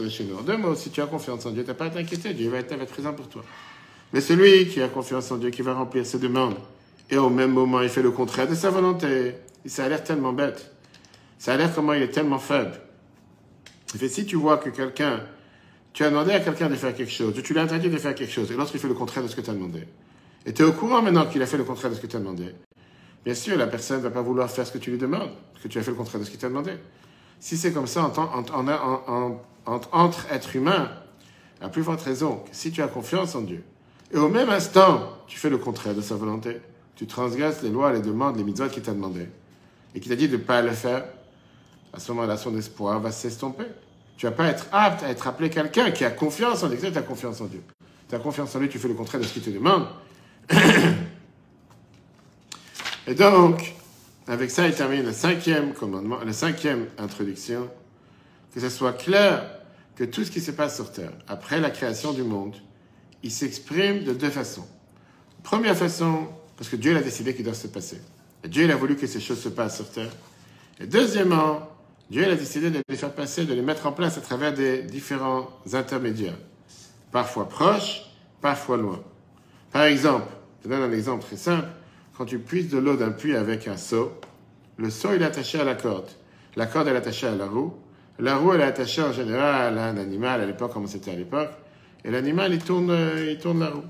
Deux 0.46 0.56
mots, 0.56 0.76
si 0.76 0.90
tu 0.90 1.00
as 1.00 1.06
confiance 1.06 1.44
en 1.46 1.50
Dieu, 1.50 1.62
tu 1.62 1.68
n'as 1.68 1.74
pas 1.74 1.86
à 1.86 1.90
t'inquiéter, 1.90 2.32
Dieu 2.34 2.48
va 2.50 2.58
être, 2.58 2.76
présent 2.86 3.12
pour 3.12 3.28
toi. 3.28 3.44
Mais 4.12 4.20
celui 4.20 4.68
qui 4.68 4.80
a 4.80 4.88
confiance 4.88 5.30
en 5.32 5.38
Dieu, 5.38 5.50
qui 5.50 5.62
va 5.62 5.74
remplir 5.74 6.06
ses 6.06 6.18
demandes, 6.18 6.56
et 7.10 7.18
au 7.18 7.30
même 7.30 7.50
moment, 7.50 7.80
il 7.80 7.88
fait 7.88 8.02
le 8.02 8.12
contraire 8.12 8.48
de 8.48 8.54
sa 8.54 8.70
volonté, 8.70 9.34
ça 9.66 9.84
a 9.84 9.88
l'air 9.88 10.04
tellement 10.04 10.32
bête. 10.32 10.70
Ça 11.38 11.54
a 11.54 11.56
l'air 11.56 11.74
comment 11.74 11.92
il 11.92 12.02
est 12.02 12.10
tellement 12.10 12.38
faible. 12.38 12.80
Et 14.00 14.08
si 14.08 14.24
tu 14.24 14.36
vois 14.36 14.58
que 14.58 14.70
quelqu'un, 14.70 15.20
tu 15.92 16.04
as 16.04 16.10
demandé 16.10 16.30
à 16.30 16.38
quelqu'un 16.38 16.68
de 16.68 16.76
faire 16.76 16.94
quelque 16.94 17.12
chose, 17.12 17.34
tu 17.42 17.52
lui 17.52 17.58
as 17.58 17.64
interdit 17.64 17.90
de 17.90 17.98
faire 17.98 18.14
quelque 18.14 18.32
chose, 18.32 18.52
et 18.52 18.54
lorsqu'il 18.54 18.78
fait 18.78 18.88
le 18.88 18.94
contraire 18.94 19.24
de 19.24 19.28
ce 19.28 19.34
que 19.34 19.40
tu 19.40 19.50
as 19.50 19.54
demandé, 19.54 19.86
et 20.46 20.52
tu 20.52 20.62
es 20.62 20.64
au 20.64 20.72
courant 20.72 21.02
maintenant 21.02 21.26
qu'il 21.26 21.42
a 21.42 21.46
fait 21.46 21.56
le 21.56 21.64
contraire 21.64 21.90
de 21.90 21.96
ce 21.96 22.00
que 22.00 22.06
tu 22.06 22.16
as 22.16 22.20
demandé, 22.20 22.54
bien 23.24 23.34
sûr, 23.34 23.56
la 23.56 23.66
personne 23.66 23.98
ne 23.98 24.02
va 24.02 24.10
pas 24.10 24.22
vouloir 24.22 24.50
faire 24.50 24.66
ce 24.66 24.72
que 24.72 24.78
tu 24.78 24.90
lui 24.90 24.98
demandes, 24.98 25.30
parce 25.52 25.62
que 25.62 25.68
tu 25.68 25.78
as 25.78 25.82
fait 25.82 25.90
le 25.90 25.96
contraire 25.96 26.20
de 26.20 26.24
ce 26.24 26.30
qu'il 26.30 26.40
t'a 26.40 26.48
demandé. 26.48 26.72
Si 27.38 27.56
c'est 27.56 27.72
comme 27.72 27.86
ça 27.86 28.10
entre 29.66 30.26
êtres 30.32 30.56
humains, 30.56 30.90
la 31.60 31.68
plus 31.68 31.82
forte 31.82 32.02
raison 32.02 32.36
que 32.36 32.50
si 32.52 32.70
tu 32.72 32.82
as 32.82 32.88
confiance 32.88 33.34
en 33.34 33.42
Dieu, 33.42 33.62
et 34.12 34.18
au 34.18 34.28
même 34.28 34.50
instant, 34.50 35.18
tu 35.26 35.38
fais 35.38 35.50
le 35.50 35.58
contraire 35.58 35.94
de 35.94 36.00
sa 36.00 36.16
volonté, 36.16 36.60
tu 36.96 37.06
transgresses 37.06 37.62
les 37.62 37.70
lois, 37.70 37.92
les 37.92 38.00
demandes, 38.00 38.36
les 38.36 38.44
mitzvahs 38.44 38.68
qu'il 38.68 38.82
t'a 38.82 38.92
demandé, 38.92 39.28
et 39.94 40.00
qu'il 40.00 40.10
t'a 40.10 40.16
dit 40.16 40.28
de 40.28 40.36
ne 40.36 40.42
pas 40.42 40.62
le 40.62 40.72
faire, 40.72 41.04
à 41.92 41.98
ce 41.98 42.12
moment-là, 42.12 42.36
son 42.36 42.56
espoir 42.56 43.00
va 43.00 43.10
s'estomper. 43.10 43.64
Tu 44.16 44.26
vas 44.26 44.32
pas 44.32 44.46
être 44.46 44.66
apte 44.70 45.02
à 45.02 45.08
être 45.08 45.26
appelé 45.26 45.50
quelqu'un 45.50 45.90
qui 45.90 46.04
a 46.04 46.10
confiance 46.10 46.62
en 46.62 46.68
Dieu. 46.68 46.78
Tu 46.78 46.86
as 46.86 47.02
confiance 47.02 47.40
en 47.40 47.46
Dieu. 47.46 47.62
Tu 48.08 48.14
as 48.14 48.18
confiance 48.18 48.54
en 48.54 48.60
lui, 48.60 48.68
tu 48.68 48.78
fais 48.78 48.86
le 48.86 48.94
contraire 48.94 49.20
de 49.20 49.26
ce 49.26 49.32
qu'il 49.32 49.42
te 49.42 49.50
demande. 49.50 49.86
et 53.06 53.14
donc, 53.14 53.74
avec 54.26 54.50
ça, 54.50 54.66
il 54.66 54.74
termine 54.74 55.04
le 55.04 55.12
cinquième 55.12 55.72
commandement, 55.72 56.18
la 56.24 56.32
cinquième 56.32 56.86
introduction, 56.98 57.68
que 58.54 58.60
ce 58.60 58.68
soit 58.68 58.92
clair 58.92 59.48
que 59.96 60.04
tout 60.04 60.24
ce 60.24 60.30
qui 60.30 60.40
se 60.40 60.50
passe 60.50 60.76
sur 60.76 60.90
Terre, 60.92 61.12
après 61.28 61.60
la 61.60 61.70
création 61.70 62.12
du 62.12 62.22
monde, 62.22 62.56
il 63.22 63.30
s'exprime 63.30 64.04
de 64.04 64.12
deux 64.12 64.30
façons. 64.30 64.66
Première 65.42 65.76
façon, 65.76 66.28
parce 66.56 66.68
que 66.70 66.76
Dieu 66.76 66.96
a 66.96 67.00
décidé 67.00 67.34
qu'il 67.34 67.44
doit 67.44 67.54
se 67.54 67.66
passer. 67.66 68.00
Dieu 68.44 68.64
il 68.64 68.70
a 68.70 68.76
voulu 68.76 68.96
que 68.96 69.06
ces 69.06 69.20
choses 69.20 69.40
se 69.40 69.48
passent 69.48 69.76
sur 69.76 69.90
Terre. 69.90 70.10
Et 70.80 70.86
deuxièmement, 70.86 71.68
Dieu 72.10 72.24
a 72.30 72.34
décidé 72.34 72.70
de 72.70 72.80
les 72.88 72.96
faire 72.96 73.12
passer, 73.12 73.44
de 73.44 73.54
les 73.54 73.62
mettre 73.62 73.86
en 73.86 73.92
place 73.92 74.18
à 74.18 74.20
travers 74.20 74.52
des 74.52 74.82
différents 74.82 75.48
intermédiaires, 75.72 76.38
parfois 77.12 77.48
proches, 77.48 78.02
parfois 78.40 78.78
loin. 78.78 79.00
Par 79.70 79.84
exemple, 79.84 80.26
je 80.62 80.68
donne 80.68 80.82
un 80.82 80.92
exemple 80.92 81.24
très 81.24 81.36
simple. 81.36 81.68
Quand 82.16 82.24
tu 82.26 82.38
puisses 82.38 82.68
de 82.68 82.78
l'eau 82.78 82.96
d'un 82.96 83.10
puits 83.10 83.34
avec 83.34 83.66
un 83.66 83.76
seau, 83.76 84.12
le 84.76 84.90
seau 84.90 85.12
est 85.12 85.22
attaché 85.22 85.60
à 85.60 85.64
la 85.64 85.74
corde. 85.74 86.08
La 86.56 86.66
corde 86.66 86.88
est 86.88 86.96
attachée 86.96 87.26
à 87.26 87.34
la 87.34 87.46
roue. 87.46 87.74
La 88.18 88.36
roue 88.36 88.52
est 88.52 88.62
attachée 88.62 89.02
en 89.02 89.12
général 89.12 89.78
à 89.78 89.86
un 89.86 89.96
animal 89.96 90.40
à 90.40 90.46
l'époque 90.46 90.72
comme 90.72 90.86
c'était 90.86 91.12
à 91.12 91.16
l'époque. 91.16 91.50
Et 92.04 92.10
l'animal 92.10 92.52
il 92.52 92.62
tourne, 92.62 92.94
il 93.26 93.38
tourne 93.38 93.60
la 93.60 93.70
roue. 93.70 93.84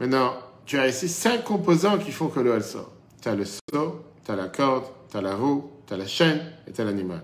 Maintenant, 0.00 0.34
tu 0.64 0.78
as 0.78 0.86
ici 0.86 1.08
cinq 1.08 1.44
composants 1.44 1.98
qui 1.98 2.12
font 2.12 2.28
que 2.28 2.40
l'eau 2.40 2.54
elle 2.54 2.62
sort. 2.62 2.92
Tu 3.20 3.28
as 3.28 3.34
le 3.34 3.44
seau, 3.44 4.04
tu 4.24 4.30
as 4.30 4.36
la 4.36 4.48
corde, 4.48 4.84
tu 5.10 5.16
as 5.16 5.20
la 5.20 5.34
roue, 5.34 5.70
tu 5.86 5.94
as 5.94 5.96
la 5.96 6.06
chaîne 6.06 6.40
et 6.66 6.72
tu 6.72 6.80
as 6.80 6.84
l'animal. 6.84 7.22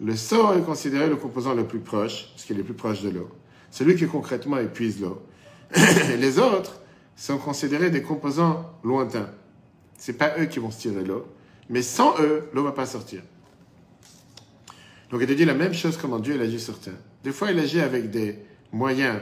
Le 0.00 0.14
seau 0.14 0.52
est 0.54 0.62
considéré 0.62 1.08
le 1.08 1.16
composant 1.16 1.54
le 1.54 1.66
plus 1.66 1.80
proche, 1.80 2.28
parce 2.32 2.44
qu'il 2.44 2.56
est 2.56 2.58
le 2.58 2.64
plus 2.64 2.74
proche 2.74 3.02
de 3.02 3.10
l'eau. 3.10 3.28
Celui 3.70 3.96
qui 3.96 4.06
concrètement 4.06 4.58
épuise 4.58 5.00
l'eau. 5.00 5.22
Les 6.18 6.38
autres, 6.38 6.80
sont 7.18 7.38
considérés 7.38 7.90
des 7.90 8.02
composants 8.02 8.72
lointains. 8.84 9.28
Ce 9.98 10.12
n'est 10.12 10.18
pas 10.18 10.38
eux 10.38 10.46
qui 10.46 10.60
vont 10.60 10.70
se 10.70 10.80
tirer 10.80 11.04
l'eau, 11.04 11.26
mais 11.68 11.82
sans 11.82 12.18
eux, 12.20 12.48
l'eau 12.54 12.62
ne 12.62 12.68
va 12.68 12.72
pas 12.72 12.86
sortir. 12.86 13.22
Donc 15.10 15.20
il 15.20 15.26
te 15.26 15.32
dit 15.32 15.44
la 15.44 15.54
même 15.54 15.74
chose 15.74 15.96
comment 15.96 16.20
Dieu 16.20 16.40
agit 16.40 16.60
sur 16.60 16.78
terre. 16.78 16.94
Des 17.24 17.32
fois, 17.32 17.50
il 17.50 17.58
agit 17.58 17.80
avec 17.80 18.10
des 18.10 18.38
moyens 18.72 19.18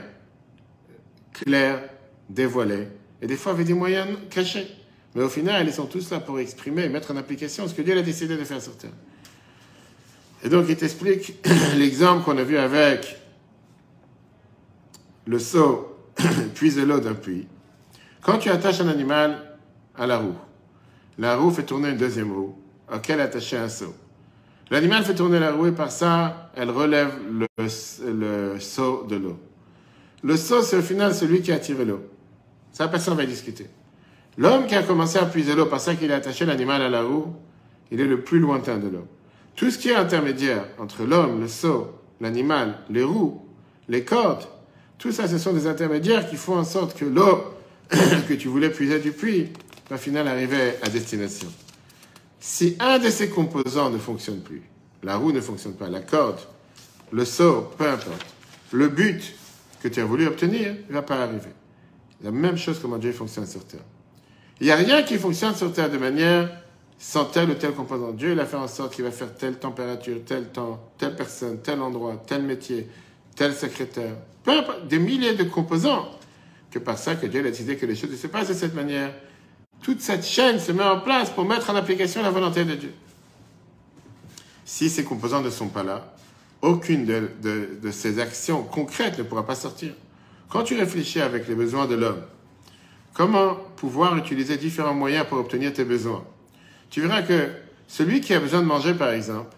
clairs, 1.33 1.81
dévoilés, 2.29 2.87
et 3.21 3.27
des 3.27 3.35
fois 3.35 3.53
avec 3.53 3.65
des 3.65 3.73
moyens 3.73 4.07
cachés. 4.29 4.67
Mais 5.15 5.23
au 5.23 5.29
final, 5.29 5.65
ils 5.65 5.73
sont 5.73 5.87
tous 5.87 6.11
là 6.11 6.19
pour 6.19 6.39
exprimer 6.39 6.83
et 6.83 6.89
mettre 6.89 7.11
en 7.11 7.17
application 7.17 7.67
ce 7.67 7.73
que 7.73 7.81
Dieu 7.81 7.97
a 7.97 8.01
décidé 8.03 8.37
de 8.37 8.43
faire 8.43 8.61
sur 8.61 8.77
terre. 8.77 8.91
Et 10.43 10.49
donc, 10.49 10.67
il 10.69 10.75
t'explique 10.75 11.33
l'exemple 11.77 12.23
qu'on 12.23 12.37
a 12.37 12.43
vu 12.43 12.57
avec 12.57 13.17
le 15.25 15.39
seau 15.39 15.97
puise 16.53 16.77
l'eau 16.77 16.99
d'un 16.99 17.15
puits. 17.15 17.47
Quand 18.21 18.37
tu 18.37 18.49
attaches 18.49 18.81
un 18.81 18.87
animal 18.87 19.57
à 19.95 20.07
la 20.07 20.17
roue, 20.17 20.35
la 21.17 21.35
roue 21.35 21.51
fait 21.51 21.63
tourner 21.63 21.89
une 21.89 21.97
deuxième 21.97 22.31
roue, 22.31 22.55
auquel 22.93 23.21
attacher 23.21 23.57
un 23.57 23.69
seau. 23.69 23.93
L'animal 24.69 25.03
fait 25.03 25.15
tourner 25.15 25.39
la 25.39 25.51
roue 25.51 25.67
et 25.67 25.71
par 25.71 25.91
ça, 25.91 26.51
elle 26.55 26.69
relève 26.69 27.11
le, 27.29 28.59
seau 28.59 29.05
de 29.09 29.15
l'eau. 29.15 29.39
Le 30.23 30.35
seau, 30.35 30.61
c'est 30.61 30.77
au 30.77 30.81
final 30.81 31.13
celui 31.13 31.41
qui 31.41 31.51
a 31.51 31.59
tiré 31.59 31.85
l'eau. 31.85 32.01
Ça, 32.71 32.87
personne 32.87 33.13
ne 33.15 33.19
va 33.19 33.25
discuter. 33.25 33.67
L'homme 34.37 34.67
qui 34.67 34.75
a 34.75 34.83
commencé 34.83 35.17
à 35.17 35.25
puiser 35.25 35.55
l'eau 35.55 35.65
par 35.65 35.79
ça 35.79 35.95
qu'il 35.95 36.11
a 36.11 36.15
attaché 36.15 36.45
l'animal 36.45 36.81
à 36.81 36.89
la 36.89 37.01
roue, 37.01 37.33
il 37.91 38.01
est 38.01 38.05
le 38.05 38.21
plus 38.21 38.39
lointain 38.39 38.77
de 38.77 38.89
l'eau. 38.89 39.07
Tout 39.55 39.71
ce 39.71 39.77
qui 39.79 39.89
est 39.89 39.95
intermédiaire 39.95 40.65
entre 40.77 41.03
l'homme, 41.03 41.39
le 41.39 41.47
seau, 41.47 41.95
l'animal, 42.19 42.75
les 42.89 43.03
roues, 43.03 43.41
les 43.87 44.03
cordes, 44.03 44.43
tout 44.97 45.11
ça, 45.11 45.27
ce 45.27 45.37
sont 45.37 45.53
des 45.53 45.65
intermédiaires 45.65 46.29
qui 46.29 46.35
font 46.35 46.57
en 46.57 46.63
sorte 46.63 46.97
que 46.97 47.05
l'eau 47.05 47.56
que 48.27 48.33
tu 48.33 48.47
voulais 48.47 48.69
puiser 48.69 48.99
du 48.99 49.11
puits 49.11 49.49
va 49.89 49.95
au 49.95 49.99
final 49.99 50.27
arriver 50.27 50.73
à 50.81 50.89
destination. 50.89 51.47
Si 52.39 52.75
un 52.79 52.99
de 52.99 53.09
ces 53.09 53.29
composants 53.29 53.89
ne 53.89 53.97
fonctionne 53.97 54.41
plus, 54.41 54.63
la 55.03 55.15
roue 55.15 55.31
ne 55.31 55.41
fonctionne 55.41 55.73
pas, 55.73 55.89
la 55.89 56.01
corde, 56.01 56.39
le 57.11 57.25
seau, 57.25 57.71
peu 57.77 57.87
importe, 57.87 58.25
le 58.71 58.89
but 58.89 59.35
que 59.81 59.87
tu 59.87 59.99
as 60.01 60.05
voulu 60.05 60.27
obtenir 60.27 60.75
ne 60.89 60.93
va 60.93 61.01
pas 61.01 61.21
arriver. 61.21 61.51
La 62.23 62.31
même 62.31 62.57
chose 62.57 62.79
comment 62.81 62.97
Dieu 62.97 63.11
fonctionne 63.11 63.45
sur 63.45 63.63
Terre. 63.65 63.81
Il 64.59 64.65
n'y 64.65 64.71
a 64.71 64.75
rien 64.75 65.03
qui 65.03 65.17
fonctionne 65.17 65.55
sur 65.55 65.71
Terre 65.71 65.89
de 65.89 65.97
manière 65.97 66.49
sans 66.99 67.25
tel 67.25 67.49
ou 67.51 67.53
tel 67.53 67.73
composant. 67.73 68.11
Dieu, 68.11 68.31
il 68.31 68.39
a 68.39 68.45
fait 68.45 68.57
en 68.57 68.67
sorte 68.67 68.95
qu'il 68.95 69.03
va 69.03 69.11
faire 69.11 69.33
telle 69.35 69.59
température, 69.59 70.17
tel 70.25 70.47
temps, 70.47 70.91
telle 70.97 71.15
personne, 71.15 71.59
tel 71.61 71.79
endroit, 71.79 72.23
tel 72.25 72.41
métier, 72.41 72.87
tel 73.35 73.53
secrétaire. 73.53 74.15
Peu 74.43 74.51
importe, 74.51 74.87
des 74.87 74.97
milliers 74.97 75.35
de 75.35 75.43
composants 75.43 76.09
que 76.71 76.79
par 76.79 76.97
ça 76.97 77.15
que 77.15 77.25
Dieu 77.25 77.39
a 77.39 77.43
décidé 77.43 77.77
que 77.77 77.85
les 77.85 77.95
choses 77.95 78.15
se 78.19 78.27
passent 78.27 78.49
de 78.49 78.53
cette 78.53 78.75
manière. 78.75 79.13
Toute 79.81 80.01
cette 80.01 80.25
chaîne 80.25 80.59
se 80.59 80.71
met 80.71 80.83
en 80.83 80.99
place 80.99 81.29
pour 81.29 81.45
mettre 81.45 81.69
en 81.69 81.75
application 81.75 82.21
la 82.21 82.31
volonté 82.31 82.65
de 82.65 82.75
Dieu. 82.75 82.93
Si 84.65 84.89
ces 84.89 85.03
composants 85.03 85.41
ne 85.41 85.49
sont 85.49 85.69
pas 85.69 85.83
là, 85.83 86.13
aucune 86.61 87.05
de, 87.05 87.91
ces 87.91 88.19
actions 88.19 88.63
concrètes 88.63 89.17
ne 89.17 89.23
pourra 89.23 89.45
pas 89.45 89.55
sortir. 89.55 89.93
Quand 90.49 90.63
tu 90.63 90.75
réfléchis 90.75 91.21
avec 91.21 91.47
les 91.47 91.55
besoins 91.55 91.85
de 91.85 91.95
l'homme, 91.95 92.21
comment 93.13 93.55
pouvoir 93.75 94.17
utiliser 94.17 94.57
différents 94.57 94.93
moyens 94.93 95.25
pour 95.27 95.37
obtenir 95.37 95.73
tes 95.73 95.85
besoins? 95.85 96.23
Tu 96.89 97.01
verras 97.01 97.21
que 97.21 97.49
celui 97.87 98.21
qui 98.21 98.33
a 98.33 98.39
besoin 98.39 98.61
de 98.61 98.65
manger, 98.65 98.93
par 98.93 99.11
exemple, 99.11 99.55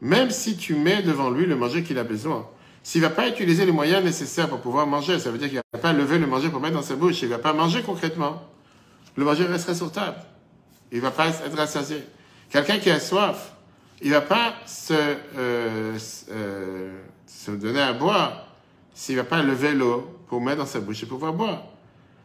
même 0.00 0.30
si 0.30 0.56
tu 0.56 0.74
mets 0.74 1.02
devant 1.02 1.30
lui 1.30 1.46
le 1.46 1.56
manger 1.56 1.82
qu'il 1.82 1.98
a 1.98 2.04
besoin, 2.04 2.46
s'il 2.86 3.02
ne 3.02 3.08
va 3.08 3.12
pas 3.12 3.26
utiliser 3.26 3.66
les 3.66 3.72
moyens 3.72 4.04
nécessaires 4.04 4.48
pour 4.48 4.60
pouvoir 4.60 4.86
manger, 4.86 5.18
ça 5.18 5.32
veut 5.32 5.38
dire 5.38 5.48
qu'il 5.48 5.56
ne 5.56 5.62
va 5.72 5.78
pas 5.80 5.92
lever 5.92 6.20
le 6.20 6.28
manger 6.28 6.50
pour 6.50 6.60
mettre 6.60 6.74
dans 6.74 6.82
sa 6.82 6.94
bouche, 6.94 7.20
il 7.20 7.28
ne 7.28 7.34
va 7.34 7.40
pas 7.40 7.52
manger 7.52 7.82
concrètement. 7.82 8.44
Le 9.16 9.24
manger 9.24 9.44
resterait 9.44 9.74
sur 9.74 9.90
table. 9.90 10.18
Il 10.92 10.98
ne 10.98 11.02
va 11.02 11.10
pas 11.10 11.30
être 11.30 11.56
rassasié. 11.56 12.04
Quelqu'un 12.48 12.78
qui 12.78 12.88
a 12.88 13.00
soif, 13.00 13.54
il 14.00 14.10
ne 14.10 14.14
va 14.14 14.20
pas 14.20 14.54
se, 14.66 14.92
euh, 14.92 15.98
euh, 16.30 17.00
se 17.26 17.50
donner 17.50 17.80
à 17.80 17.92
boire 17.92 18.46
s'il 18.94 19.16
ne 19.16 19.22
va 19.22 19.26
pas 19.26 19.42
lever 19.42 19.74
l'eau 19.74 20.08
pour 20.28 20.40
mettre 20.40 20.58
dans 20.58 20.66
sa 20.66 20.78
bouche 20.78 21.02
et 21.02 21.06
pouvoir 21.06 21.32
boire. 21.32 21.64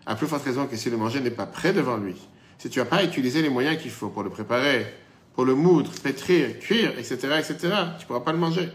À 0.06 0.14
plus 0.14 0.28
forte 0.28 0.44
raison 0.44 0.68
que 0.68 0.76
si 0.76 0.92
le 0.92 0.98
manger 0.98 1.22
n'est 1.22 1.32
pas 1.32 1.48
prêt 1.48 1.74
devant 1.74 1.98
lui, 1.98 2.18
si 2.60 2.70
tu 2.70 2.78
n'as 2.78 2.86
pas 2.86 3.04
utilisé 3.04 3.42
les 3.42 3.50
moyens 3.50 3.82
qu'il 3.82 3.90
faut 3.90 4.10
pour 4.10 4.22
le 4.22 4.30
préparer, 4.30 4.86
pour 5.34 5.44
le 5.44 5.56
moudre, 5.56 5.92
pétrir, 6.04 6.60
cuire, 6.60 6.92
etc., 7.00 7.16
etc., 7.40 7.56
tu 7.98 8.04
ne 8.04 8.06
pourras 8.06 8.20
pas 8.20 8.32
le 8.32 8.38
manger 8.38 8.70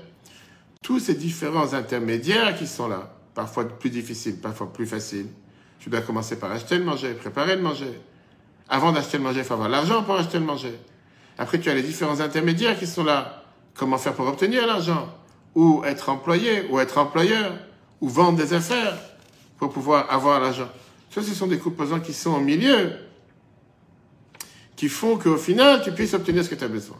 tous 0.87 1.00
ces 1.00 1.14
différents 1.14 1.75
intermédiaires 1.75 2.57
qui 2.57 2.69
sont 2.69 2.87
là, 2.87 3.11
parfois 3.35 3.64
plus 3.64 3.90
difficiles, 3.90 4.40
parfois 4.40 4.73
plus 4.73 4.87
faciles. 4.87 5.26
Tu 5.81 5.90
dois 5.90 6.00
commencer 6.00 6.38
par 6.38 6.52
acheter 6.52 6.78
le 6.78 6.85
manger, 6.85 7.12
préparer 7.14 7.57
le 7.57 7.62
manger. 7.62 7.99
Avant 8.69 8.93
d'acheter 8.93 9.19
le 9.19 9.25
manger, 9.25 9.40
il 9.40 9.45
faut 9.45 9.55
avoir 9.55 9.69
l'argent 9.69 10.05
pour 10.05 10.14
acheter 10.14 10.38
le 10.38 10.45
manger. 10.45 10.78
Après, 11.38 11.59
tu 11.59 11.69
as 11.69 11.75
les 11.75 11.83
différents 11.83 12.21
intermédiaires 12.21 12.78
qui 12.78 12.87
sont 12.87 13.02
là. 13.02 13.43
Comment 13.75 13.99
faire 13.99 14.12
pour 14.12 14.28
obtenir 14.28 14.64
l'argent? 14.64 15.12
Ou 15.57 15.83
être 15.85 16.09
employé, 16.09 16.69
ou 16.71 16.78
être 16.78 16.99
employeur, 16.99 17.59
ou 18.00 18.09
vendre 18.09 18.38
des 18.38 18.55
affaires 18.55 18.97
pour 19.59 19.73
pouvoir 19.73 20.09
avoir 20.12 20.38
l'argent. 20.38 20.69
Ça, 21.11 21.21
ce 21.21 21.35
sont 21.35 21.49
des 21.49 21.59
composants 21.59 21.99
qui 21.99 22.12
sont 22.12 22.35
au 22.35 22.40
milieu, 22.40 22.93
qui 24.76 24.88
font 24.88 25.19
qu'au 25.19 25.37
final, 25.37 25.83
tu 25.83 25.90
puisses 25.90 26.14
obtenir 26.14 26.45
ce 26.45 26.50
que 26.50 26.55
tu 26.55 26.62
as 26.62 26.69
besoin. 26.69 26.99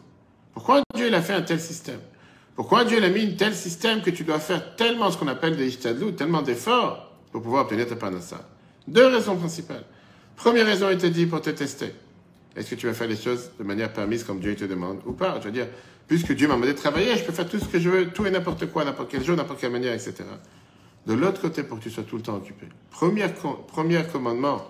Pourquoi 0.53 0.81
Dieu 0.93 1.07
il 1.07 1.15
a 1.15 1.21
fait 1.21 1.35
un 1.35 1.41
tel 1.41 1.61
système? 1.61 2.01
Pourquoi 2.57 2.85
Dieu 2.85 3.03
a 3.03 3.09
mis 3.09 3.21
un 3.21 3.35
tel 3.37 3.53
système 3.53 4.01
que 4.01 4.09
tu 4.09 4.23
dois 4.23 4.39
faire 4.39 4.75
tellement 4.75 5.11
ce 5.11 5.17
qu'on 5.17 5.27
appelle 5.27 5.55
des 5.55 5.67
ishtadlou, 5.67 6.13
tellement 6.13 6.41
d'efforts 6.41 7.13
pour 7.31 7.43
pouvoir 7.43 7.65
obtenir 7.65 7.87
ta 7.87 7.95
parnassa? 7.95 8.49
Deux 8.87 9.05
raisons 9.05 9.35
principales. 9.35 9.83
Première 10.35 10.65
raison, 10.65 10.89
il 10.89 10.97
te 10.97 11.05
dit 11.05 11.27
pour 11.27 11.39
te 11.39 11.51
tester. 11.51 11.93
Est-ce 12.55 12.71
que 12.71 12.75
tu 12.75 12.87
vas 12.87 12.95
faire 12.95 13.07
les 13.07 13.15
choses 13.15 13.51
de 13.59 13.63
manière 13.63 13.93
permise 13.93 14.23
comme 14.23 14.39
Dieu 14.39 14.55
te 14.55 14.65
demande 14.65 15.01
ou 15.05 15.13
pas? 15.13 15.37
Tu 15.37 15.45
vas 15.45 15.51
dire, 15.51 15.67
puisque 16.07 16.33
Dieu 16.33 16.47
m'a 16.47 16.55
demandé 16.55 16.73
de 16.73 16.77
travailler, 16.79 17.15
je 17.15 17.23
peux 17.23 17.31
faire 17.31 17.47
tout 17.47 17.59
ce 17.59 17.65
que 17.65 17.79
je 17.79 17.91
veux, 17.91 18.07
tout 18.07 18.25
et 18.25 18.31
n'importe 18.31 18.65
quoi, 18.71 18.83
n'importe 18.83 19.11
quel 19.11 19.23
jour, 19.23 19.37
n'importe 19.37 19.59
quelle 19.59 19.71
manière, 19.71 19.93
etc. 19.93 20.15
De 21.05 21.13
l'autre 21.13 21.39
côté, 21.39 21.61
pour 21.61 21.77
que 21.77 21.83
tu 21.83 21.91
sois 21.91 22.05
tout 22.05 22.15
le 22.15 22.23
temps 22.23 22.37
occupé. 22.37 22.65
Premier, 22.89 23.27
premier 23.67 24.01
commandement, 24.11 24.65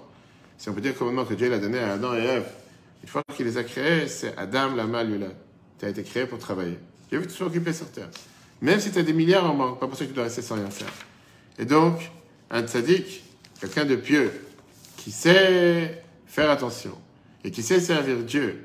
si 0.57 0.67
on 0.67 0.73
peut 0.73 0.81
dire 0.81 0.93
commandement 0.93 1.23
que 1.23 1.35
Dieu 1.35 1.53
a 1.53 1.57
donné 1.57 1.79
à 1.79 1.93
Adam 1.93 2.13
et 2.15 2.25
Ève, 2.25 2.47
une 3.01 3.07
fois 3.07 3.21
qu'il 3.33 3.45
les 3.45 3.57
a 3.57 3.63
créés, 3.63 4.09
c'est 4.09 4.37
Adam, 4.37 4.75
la 4.75 4.87
malula. 4.87 5.27
Tu 5.79 5.85
as 5.85 5.89
été 5.89 6.03
créé 6.03 6.25
pour 6.25 6.37
travailler. 6.37 6.77
Veut 7.11 7.21
que 7.21 7.31
tu 7.31 7.43
occupé 7.43 7.73
sur 7.73 7.89
terre. 7.89 8.09
Même 8.61 8.79
si 8.79 8.91
tu 8.91 8.99
as 8.99 9.03
des 9.03 9.13
milliards 9.13 9.49
en 9.49 9.53
manque, 9.53 9.79
pas 9.79 9.87
pour 9.87 9.97
ça 9.97 10.03
que 10.03 10.09
tu 10.09 10.15
dois 10.15 10.25
rester 10.25 10.41
sans 10.41 10.55
rien 10.55 10.69
faire. 10.69 10.91
Et 11.57 11.65
donc, 11.65 12.11
un 12.49 12.65
tzaddik, 12.65 13.23
quelqu'un 13.59 13.85
de 13.85 13.95
pieux, 13.95 14.31
qui 14.97 15.11
sait 15.11 16.03
faire 16.25 16.49
attention 16.49 16.97
et 17.43 17.51
qui 17.51 17.63
sait 17.63 17.79
servir 17.79 18.17
Dieu 18.17 18.63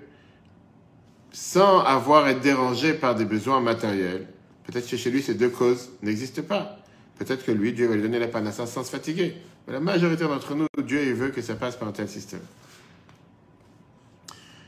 sans 1.32 1.80
avoir 1.80 2.28
être 2.28 2.40
dérangé 2.40 2.92
par 2.92 3.14
des 3.14 3.24
besoins 3.24 3.60
matériels, 3.60 4.26
peut-être 4.64 4.88
que 4.88 4.96
chez 4.96 5.10
lui 5.10 5.22
ces 5.22 5.34
deux 5.34 5.48
causes 5.48 5.90
n'existent 6.02 6.42
pas. 6.42 6.78
Peut-être 7.18 7.44
que 7.44 7.52
lui, 7.52 7.72
Dieu 7.72 7.86
va 7.86 7.94
lui 7.94 8.02
donner 8.02 8.18
la 8.18 8.28
panacée 8.28 8.66
sans 8.66 8.84
se 8.84 8.90
fatiguer. 8.90 9.36
Mais 9.66 9.72
la 9.72 9.80
majorité 9.80 10.24
d'entre 10.24 10.54
nous, 10.54 10.66
Dieu 10.82 11.02
il 11.06 11.14
veut 11.14 11.28
que 11.28 11.40
ça 11.40 11.54
passe 11.54 11.76
par 11.76 11.88
un 11.88 11.92
tel 11.92 12.08
système. 12.08 12.40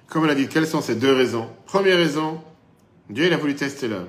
Comme 0.08 0.22
on 0.22 0.26
l'a 0.26 0.34
dit, 0.34 0.46
quelles 0.46 0.66
sont 0.66 0.80
ces 0.80 0.94
deux 0.94 1.12
raisons? 1.12 1.50
Première 1.66 1.96
raison, 1.96 2.40
Dieu, 3.11 3.26
il 3.26 3.32
a 3.32 3.37
voulu 3.37 3.54
tester 3.54 3.88
l'homme. 3.88 4.08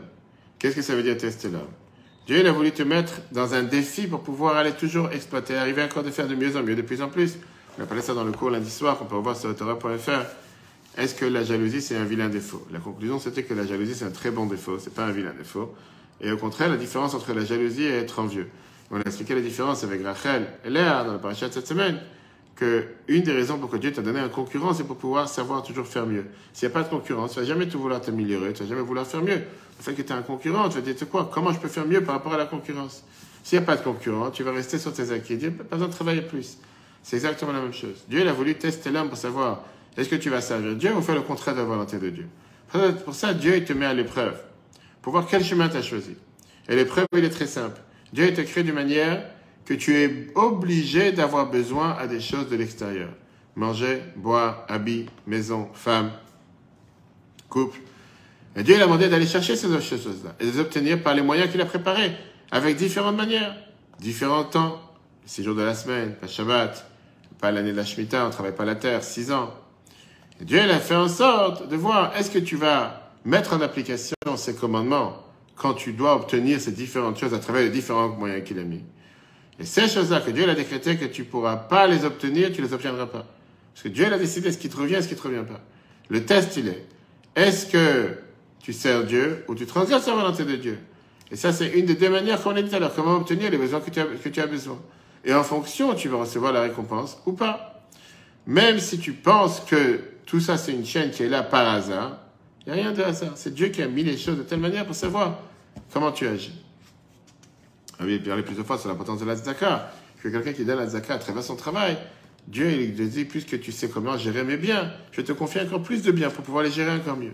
Qu'est-ce 0.58 0.76
que 0.76 0.82
ça 0.82 0.96
veut 0.96 1.04
dire 1.04 1.18
tester 1.18 1.50
l'homme? 1.50 1.72
Dieu, 2.28 2.40
il 2.40 2.48
a 2.48 2.52
voulu 2.52 2.72
te 2.72 2.82
mettre 2.82 3.14
dans 3.32 3.54
un 3.54 3.64
défi 3.64 4.08
pour 4.08 4.22
pouvoir 4.22 4.56
aller 4.56 4.72
toujours 4.72 5.12
exploiter, 5.12 5.56
arriver 5.56 5.84
encore 5.84 6.04
de 6.04 6.10
faire 6.10 6.28
de 6.28 6.36
mieux 6.36 6.56
en 6.58 6.64
mieux, 6.64 6.76
de 6.76 6.82
plus 6.82 7.02
en 7.02 7.10
plus. 7.10 7.38
On 7.78 7.84
a 7.84 7.86
parlé 7.86 8.02
ça 8.02 8.14
dans 8.14 8.24
le 8.24 8.32
cours 8.32 8.50
lundi 8.50 8.72
soir, 8.72 8.98
qu'on 8.98 9.06
peut 9.06 9.18
revoir 9.18 9.36
sur 9.36 9.54
Torah.fr. 9.56 10.26
Est-ce 10.98 11.14
que 11.14 11.26
la 11.26 11.44
jalousie, 11.44 11.82
c'est 11.82 11.98
un 11.98 12.06
vilain 12.06 12.30
défaut? 12.30 12.66
La 12.72 12.80
conclusion, 12.80 13.20
c'était 13.20 13.44
que 13.44 13.54
la 13.54 13.66
jalousie, 13.66 13.96
c'est 13.96 14.06
un 14.06 14.12
très 14.12 14.32
bon 14.32 14.46
défaut, 14.46 14.80
c'est 14.80 14.94
pas 14.94 15.06
un 15.06 15.12
vilain 15.12 15.34
défaut. 15.38 15.76
Et 16.22 16.32
au 16.32 16.38
contraire, 16.38 16.70
la 16.70 16.78
différence 16.78 17.14
entre 17.14 17.34
la 17.34 17.44
jalousie 17.44 17.84
et 17.84 17.98
être 17.98 18.20
envieux. 18.20 18.48
On 18.92 18.98
a 18.98 19.02
expliqué 19.02 19.36
la 19.36 19.42
différence 19.42 19.84
avec 19.84 20.02
Rachel 20.04 20.48
et 20.64 20.70
Léa 20.70 21.04
dans 21.04 21.12
la 21.12 21.20
paracha 21.20 21.50
de 21.50 21.54
cette 21.54 21.68
semaine 21.68 22.00
que 22.56 22.86
une 23.08 23.24
des 23.24 23.34
raisons 23.34 23.58
pour 23.58 23.70
que 23.70 23.78
Dieu 23.78 23.92
t'a 23.92 24.02
donné 24.02 24.20
un 24.20 24.30
concurrent, 24.30 24.74
c'est 24.74 24.86
pour 24.86 24.98
pouvoir 24.98 25.28
savoir 25.28 25.62
toujours 25.62 25.86
faire 25.86 26.06
mieux. 26.06 26.26
S'il 26.54 26.68
n'y 26.68 26.74
a 26.74 26.76
pas 26.76 26.84
de 26.84 26.90
concurrence, 26.90 27.34
tu 27.34 27.40
vas 27.40 27.46
jamais 27.46 27.68
tout 27.68 27.80
vouloir 27.80 28.00
t'améliorer, 28.02 28.54
tu 28.54 28.64
vas 28.64 28.70
jamais 28.70 28.82
vouloir 28.82 29.06
faire 29.06 29.22
mieux. 29.22 29.42
Le 29.78 29.84
fait 29.84 29.94
que 29.94 30.02
tu 30.02 30.14
as 30.14 30.16
un 30.16 30.22
concurrent, 30.22 30.70
tu 30.70 30.76
vas 30.76 30.82
dire, 30.82 31.10
quoi, 31.10 31.30
comment 31.34 31.52
je 31.52 31.60
peux 31.60 31.68
faire 31.68 31.86
mieux 31.86 32.02
par 32.02 32.16
rapport 32.16 32.34
à 32.34 32.38
la 32.38 32.46
concurrence? 32.46 33.04
S'il 33.44 33.60
n'y 33.60 33.64
a 33.64 33.66
pas 33.66 33.76
de 33.76 33.84
concurrent, 33.84 34.32
tu 34.32 34.44
vas 34.44 34.54
rester 34.54 34.80
sur 34.80 34.94
tes 34.94 35.12
acquis. 35.12 35.36
Dieu 35.36 35.52
pas 35.52 35.76
besoin 35.76 35.90
de 35.90 35.94
travailler 35.94 36.22
plus. 36.22 36.58
C'est 37.04 37.18
exactement 37.18 37.52
la 37.52 37.62
même 37.62 37.74
chose. 37.74 38.04
Dieu, 38.08 38.22
il 38.22 38.28
a 38.28 38.34
voulu 38.34 38.56
tester 38.56 38.90
l'homme 38.90 39.10
pour 39.10 39.18
savoir, 39.18 39.64
est-ce 39.98 40.10
que 40.10 40.16
tu 40.16 40.30
vas 40.30 40.42
servir 40.42 40.76
Dieu 40.76 40.96
ou 40.96 41.02
faire 41.02 41.16
le 41.16 41.22
contraire 41.22 41.56
de 41.56 41.60
la 41.60 41.66
volonté 41.66 41.98
de 42.00 42.10
Dieu? 42.10 42.28
Pour 43.04 43.14
ça, 43.14 43.34
Dieu, 43.34 43.58
il 43.58 43.66
te 43.66 43.74
met 43.74 43.86
à 43.86 43.94
l'épreuve, 43.94 44.42
pour 45.02 45.12
voir 45.12 45.28
quel 45.30 45.44
chemin 45.44 45.70
tu 45.70 45.78
as 45.78 45.82
choisi. 45.82 46.16
Et 46.68 46.76
l'épreuve, 46.76 47.06
il 47.16 47.24
est 47.24 47.30
très 47.30 47.48
simple. 47.48 47.80
Dieu, 48.12 48.26
il 48.28 48.34
te 48.34 48.42
crée 48.42 48.64
d'une 48.64 48.74
manière 48.74 49.24
que 49.66 49.74
tu 49.74 49.96
es 49.96 50.28
obligé 50.36 51.12
d'avoir 51.12 51.50
besoin 51.50 51.96
à 52.00 52.08
des 52.08 52.22
choses 52.22 52.50
de 52.50 52.56
l'extérieur. 52.56 53.10
Manger, 53.56 54.02
boire, 54.16 54.66
habits, 54.68 55.08
maison, 55.26 55.70
femme, 55.74 56.12
couple. 57.50 57.80
Et 58.56 58.64
Dieu 58.64 58.76
a 58.76 58.80
demandé 58.80 59.10
d'aller 59.10 59.26
chercher 59.26 59.56
ces 59.56 59.68
choses-là 59.68 60.36
et 60.40 60.46
de 60.46 60.52
les 60.52 60.60
obtenir 60.60 61.02
par 61.02 61.14
les 61.14 61.22
moyens 61.22 61.52
qu'il 61.52 61.62
a 61.62 61.66
préparés, 61.66 62.12
avec 62.52 62.76
différentes 62.76 63.18
manières, 63.18 63.56
différents 64.00 64.44
temps. 64.44 64.82
Six 65.28 65.44
jours 65.44 65.56
de 65.56 65.64
la 65.64 65.74
semaine, 65.74 66.14
pas 66.14 66.28
Shabbat, 66.28 66.86
pas 67.42 67.52
l'année 67.52 67.72
de 67.72 67.78
la 67.78 67.84
Shemitah, 67.84 68.26
on 68.26 68.28
ne 68.28 68.32
travaille 68.32 68.56
pas 68.56 68.64
la 68.64 68.76
terre, 68.76 69.04
six 69.04 69.32
ans. 69.32 69.52
Et 70.40 70.46
Dieu 70.46 70.60
il 70.64 70.70
a 70.70 70.80
fait 70.80 70.96
en 70.96 71.08
sorte 71.08 71.68
de 71.68 71.76
voir 71.76 72.16
est-ce 72.16 72.30
que 72.30 72.38
tu 72.38 72.58
vas 72.58 73.12
mettre 73.26 73.54
en 73.54 73.62
application 73.62 74.16
ces 74.36 74.54
commandements 74.54 75.24
quand 75.56 75.74
tu 75.74 75.94
dois 75.94 76.16
obtenir 76.16 76.62
ces 76.62 76.74
différentes 76.74 77.18
choses 77.18 77.34
à 77.34 77.40
travers 77.40 77.64
les 77.64 77.72
différents 77.72 78.10
moyens 78.10 78.44
qu'il 78.44 78.60
a 78.60 78.64
mis? 78.64 78.84
Et 79.60 79.66
ces 79.66 79.88
choses-là 79.88 80.22
que 80.22 80.32
Dieu 80.32 80.50
a 80.50 80.56
décrété 80.56 80.98
que 80.98 81.06
tu 81.06 81.22
ne 81.22 81.28
pourras 81.28 81.56
pas 81.56 81.88
les 81.88 82.04
obtenir, 82.04 82.52
tu 82.52 82.62
ne 82.62 82.68
les 82.68 82.74
obtiendras 82.74 83.06
pas. 83.06 83.26
Parce 83.74 83.84
que 83.84 83.90
Dieu 83.90 84.12
a 84.12 84.18
décidé 84.18 84.52
ce 84.52 84.58
qui 84.58 84.70
te 84.70 84.78
revient, 84.78 84.98
ce 85.02 85.08
qui 85.08 85.16
ne 85.16 85.20
te 85.20 85.28
revient 85.28 85.46
pas. 85.48 85.62
Le 86.10 86.26
test, 86.26 86.58
il 86.58 86.68
est, 86.68 86.86
est-ce 87.36 87.66
que 87.66 88.18
tu 88.60 88.74
sers 88.74 89.04
Dieu 89.04 89.44
ou 89.48 89.56
tu 89.56 89.66
transgresses 89.66 90.08
la 90.08 90.14
volonté 90.14 90.44
de 90.46 90.56
Dieu? 90.56 90.80
Et 91.32 91.36
ça, 91.36 91.52
c'est 91.52 91.70
une 91.70 91.86
des 91.86 91.96
deux 91.96 92.10
manières 92.10 92.42
qu'on 92.42 92.56
a 92.56 92.62
dit 92.62 92.70
tout 92.70 92.76
à 92.76 92.80
l'heure. 92.80 92.94
Comment 92.94 93.16
obtenir 93.16 93.50
les 93.50 93.58
besoins 93.58 93.80
que 93.80 93.90
tu, 93.90 94.00
as, 94.00 94.06
que 94.06 94.30
tu 94.30 94.40
as 94.40 94.48
besoin? 94.48 94.80
Et 95.24 95.34
en 95.34 95.44
fonction, 95.44 95.94
tu 95.96 96.08
vas 96.08 96.18
recevoir 96.18 96.54
la 96.54 96.62
récompense 96.62 97.18
ou 97.26 97.34
pas. 97.34 97.84
Même 98.46 98.80
si 98.80 99.00
tu 99.00 99.14
penses 99.14 99.62
que 99.62 100.00
tout 100.26 100.40
ça, 100.40 100.58
c'est 100.58 100.72
une 100.72 100.86
chaîne 100.86 101.12
qui 101.12 101.24
est 101.24 101.30
là 101.30 101.44
par 101.44 101.68
hasard, 101.68 102.20
il 102.66 102.74
n'y 102.74 102.80
a 102.80 102.84
rien 102.84 102.92
de 102.92 103.02
hasard. 103.02 103.32
C'est 103.36 103.54
Dieu 103.54 103.70
qui 103.70 103.82
a 103.82 103.88
mis 103.88 104.04
les 104.04 104.18
choses 104.18 104.38
de 104.38 104.44
telle 104.44 104.60
manière 104.60 104.86
pour 104.86 104.96
savoir 104.96 105.40
comment 105.92 106.12
tu 106.12 106.28
agis. 106.28 106.65
Ah 108.06 108.08
oui, 108.08 108.20
parlé 108.20 108.44
plusieurs 108.44 108.68
fois 108.68 108.78
sur 108.78 108.88
l'importance 108.88 109.20
de 109.20 109.26
la 109.26 109.36
zaka. 109.36 109.92
Que 110.22 110.30
quelqu'un 110.30 110.54
qui 110.54 110.64
donne 110.64 110.78
la 110.78 110.86
zaka 110.86 111.16
à 111.16 111.18
travers 111.18 111.42
son 111.42 111.56
travail, 111.56 111.98
Dieu, 112.48 112.72
il 112.72 112.94
te 112.94 113.02
dit, 113.02 113.26
puisque 113.26 113.60
tu 113.60 113.72
sais 113.72 113.90
comment 113.90 114.16
gérer 114.16 114.44
mes 114.44 114.58
biens, 114.58 114.92
je 115.12 115.22
te 115.22 115.32
confie 115.32 115.60
encore 115.60 115.82
plus 115.82 116.04
de 116.04 116.12
biens 116.12 116.30
pour 116.30 116.44
pouvoir 116.44 116.64
les 116.64 116.70
gérer 116.70 116.92
encore 116.92 117.18
mieux. 117.18 117.34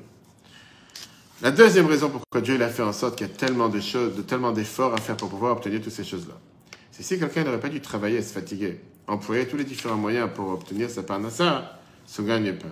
La 1.42 1.52
deuxième 1.52 1.88
raison 1.88 2.10
pourquoi 2.10 2.40
Dieu 2.40 2.62
a 2.62 2.70
fait 2.70 2.84
en 2.84 2.94
sorte 2.94 3.18
qu'il 3.18 3.28
y 3.28 3.30
a 3.30 3.34
tellement 3.34 3.68
de 3.68 3.82
choses, 3.82 4.16
de 4.16 4.22
tellement 4.22 4.54
d'efforts 4.54 4.94
à 4.94 4.98
faire 4.98 5.18
pour 5.18 5.28
pouvoir 5.28 5.58
obtenir 5.58 5.82
toutes 5.82 5.92
ces 5.92 6.06
choses-là. 6.06 6.40
C'est 6.92 7.04
si 7.04 7.20
quelqu'un 7.20 7.44
n'aurait 7.44 7.60
pas 7.60 7.68
dû 7.68 7.82
travailler 7.82 8.20
et 8.20 8.22
se 8.22 8.32
fatiguer, 8.32 8.80
employer 9.08 9.48
tous 9.48 9.58
les 9.58 9.66
différents 9.66 9.98
moyens 9.98 10.30
pour 10.34 10.52
obtenir 10.52 10.90
sa 10.90 11.04
parnassa, 11.04 11.82
son 12.06 12.24
gagne 12.24 12.54
pas. 12.54 12.68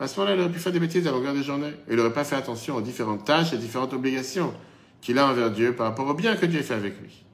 À 0.00 0.08
ce 0.08 0.18
moment-là, 0.18 0.34
il 0.34 0.40
aurait 0.40 0.52
pu 0.52 0.58
faire 0.58 0.72
des 0.72 0.80
bêtises 0.80 1.06
à 1.06 1.12
longueur 1.12 1.34
de 1.34 1.42
journée. 1.42 1.74
Il 1.88 1.94
n'aurait 1.94 2.12
pas 2.12 2.24
fait 2.24 2.36
attention 2.36 2.74
aux 2.74 2.80
différentes 2.82 3.24
tâches 3.24 3.52
et 3.52 3.56
différentes 3.56 3.92
obligations 3.92 4.52
qu'il 5.00 5.18
a 5.18 5.28
envers 5.28 5.52
Dieu 5.52 5.72
par 5.72 5.86
rapport 5.86 6.08
au 6.08 6.14
bien 6.14 6.34
que 6.34 6.46
Dieu 6.46 6.62
fait 6.62 6.74
avec 6.74 7.00
lui. 7.00 7.25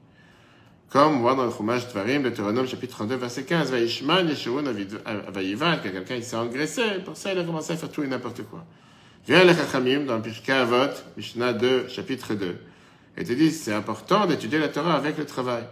Comme 0.93 1.15
on 1.15 1.19
voit 1.21 1.33
dans 1.33 1.45
le 1.45 1.51
Chumash 1.51 1.87
Dvarim, 1.87 2.21
Deutéronome 2.21 2.67
chapitre 2.67 2.97
32, 2.97 3.15
verset 3.15 3.45
15, 3.45 3.71
Vaishman 3.71 4.27
Yeshurun 4.27 4.63
Avayivat, 5.27 5.77
que 5.77 5.89
quelqu'un 5.89 6.21
s'est 6.21 6.35
engraissé, 6.35 6.83
pour 7.03 7.17
ça 7.17 7.33
il 7.33 7.39
a 7.39 7.43
commencé 7.43 7.73
à 7.73 7.77
faire 7.77 7.89
tout 7.89 8.03
et 8.03 8.07
n'importe 8.07 8.43
quoi. 8.43 8.63
Viens 9.25 9.43
le 9.43 9.55
Chachamim 9.55 10.01
dans 10.05 10.17
le 10.17 10.21
Pirkei 10.21 10.51
Avot, 10.51 10.93
Mishnah 11.17 11.53
2, 11.53 11.87
chapitre 11.87 12.35
2, 12.35 12.57
et 13.17 13.23
te 13.23 13.33
dit 13.33 13.49
c'est 13.49 13.73
important 13.73 14.27
d'étudier 14.27 14.59
la 14.59 14.67
Torah 14.67 14.93
avec 14.93 15.17
le 15.17 15.25
travail. 15.25 15.63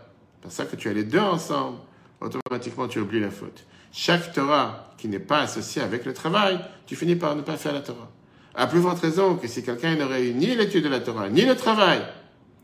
C'est 0.41 0.51
ça 0.51 0.65
que 0.65 0.75
tu 0.75 0.89
as 0.89 0.93
les 0.93 1.03
deux 1.03 1.19
ensemble, 1.19 1.77
automatiquement 2.19 2.87
tu 2.87 2.97
oublies 2.97 3.19
la 3.19 3.29
faute. 3.29 3.63
Chaque 3.91 4.33
Torah 4.33 4.91
qui 4.97 5.07
n'est 5.07 5.19
pas 5.19 5.41
associée 5.41 5.83
avec 5.83 6.03
le 6.03 6.13
travail, 6.13 6.57
tu 6.87 6.95
finis 6.95 7.15
par 7.15 7.35
ne 7.35 7.43
pas 7.43 7.57
faire 7.57 7.73
la 7.73 7.81
Torah. 7.81 8.09
À 8.55 8.65
plus 8.65 8.81
forte 8.81 9.01
raison 9.01 9.35
que 9.35 9.47
si 9.47 9.61
quelqu'un 9.61 9.97
n'aurait 9.97 10.27
eu 10.27 10.33
ni 10.33 10.55
l'étude 10.55 10.83
de 10.83 10.89
la 10.89 10.99
Torah, 10.99 11.29
ni 11.29 11.45
le 11.45 11.55
travail, 11.55 12.01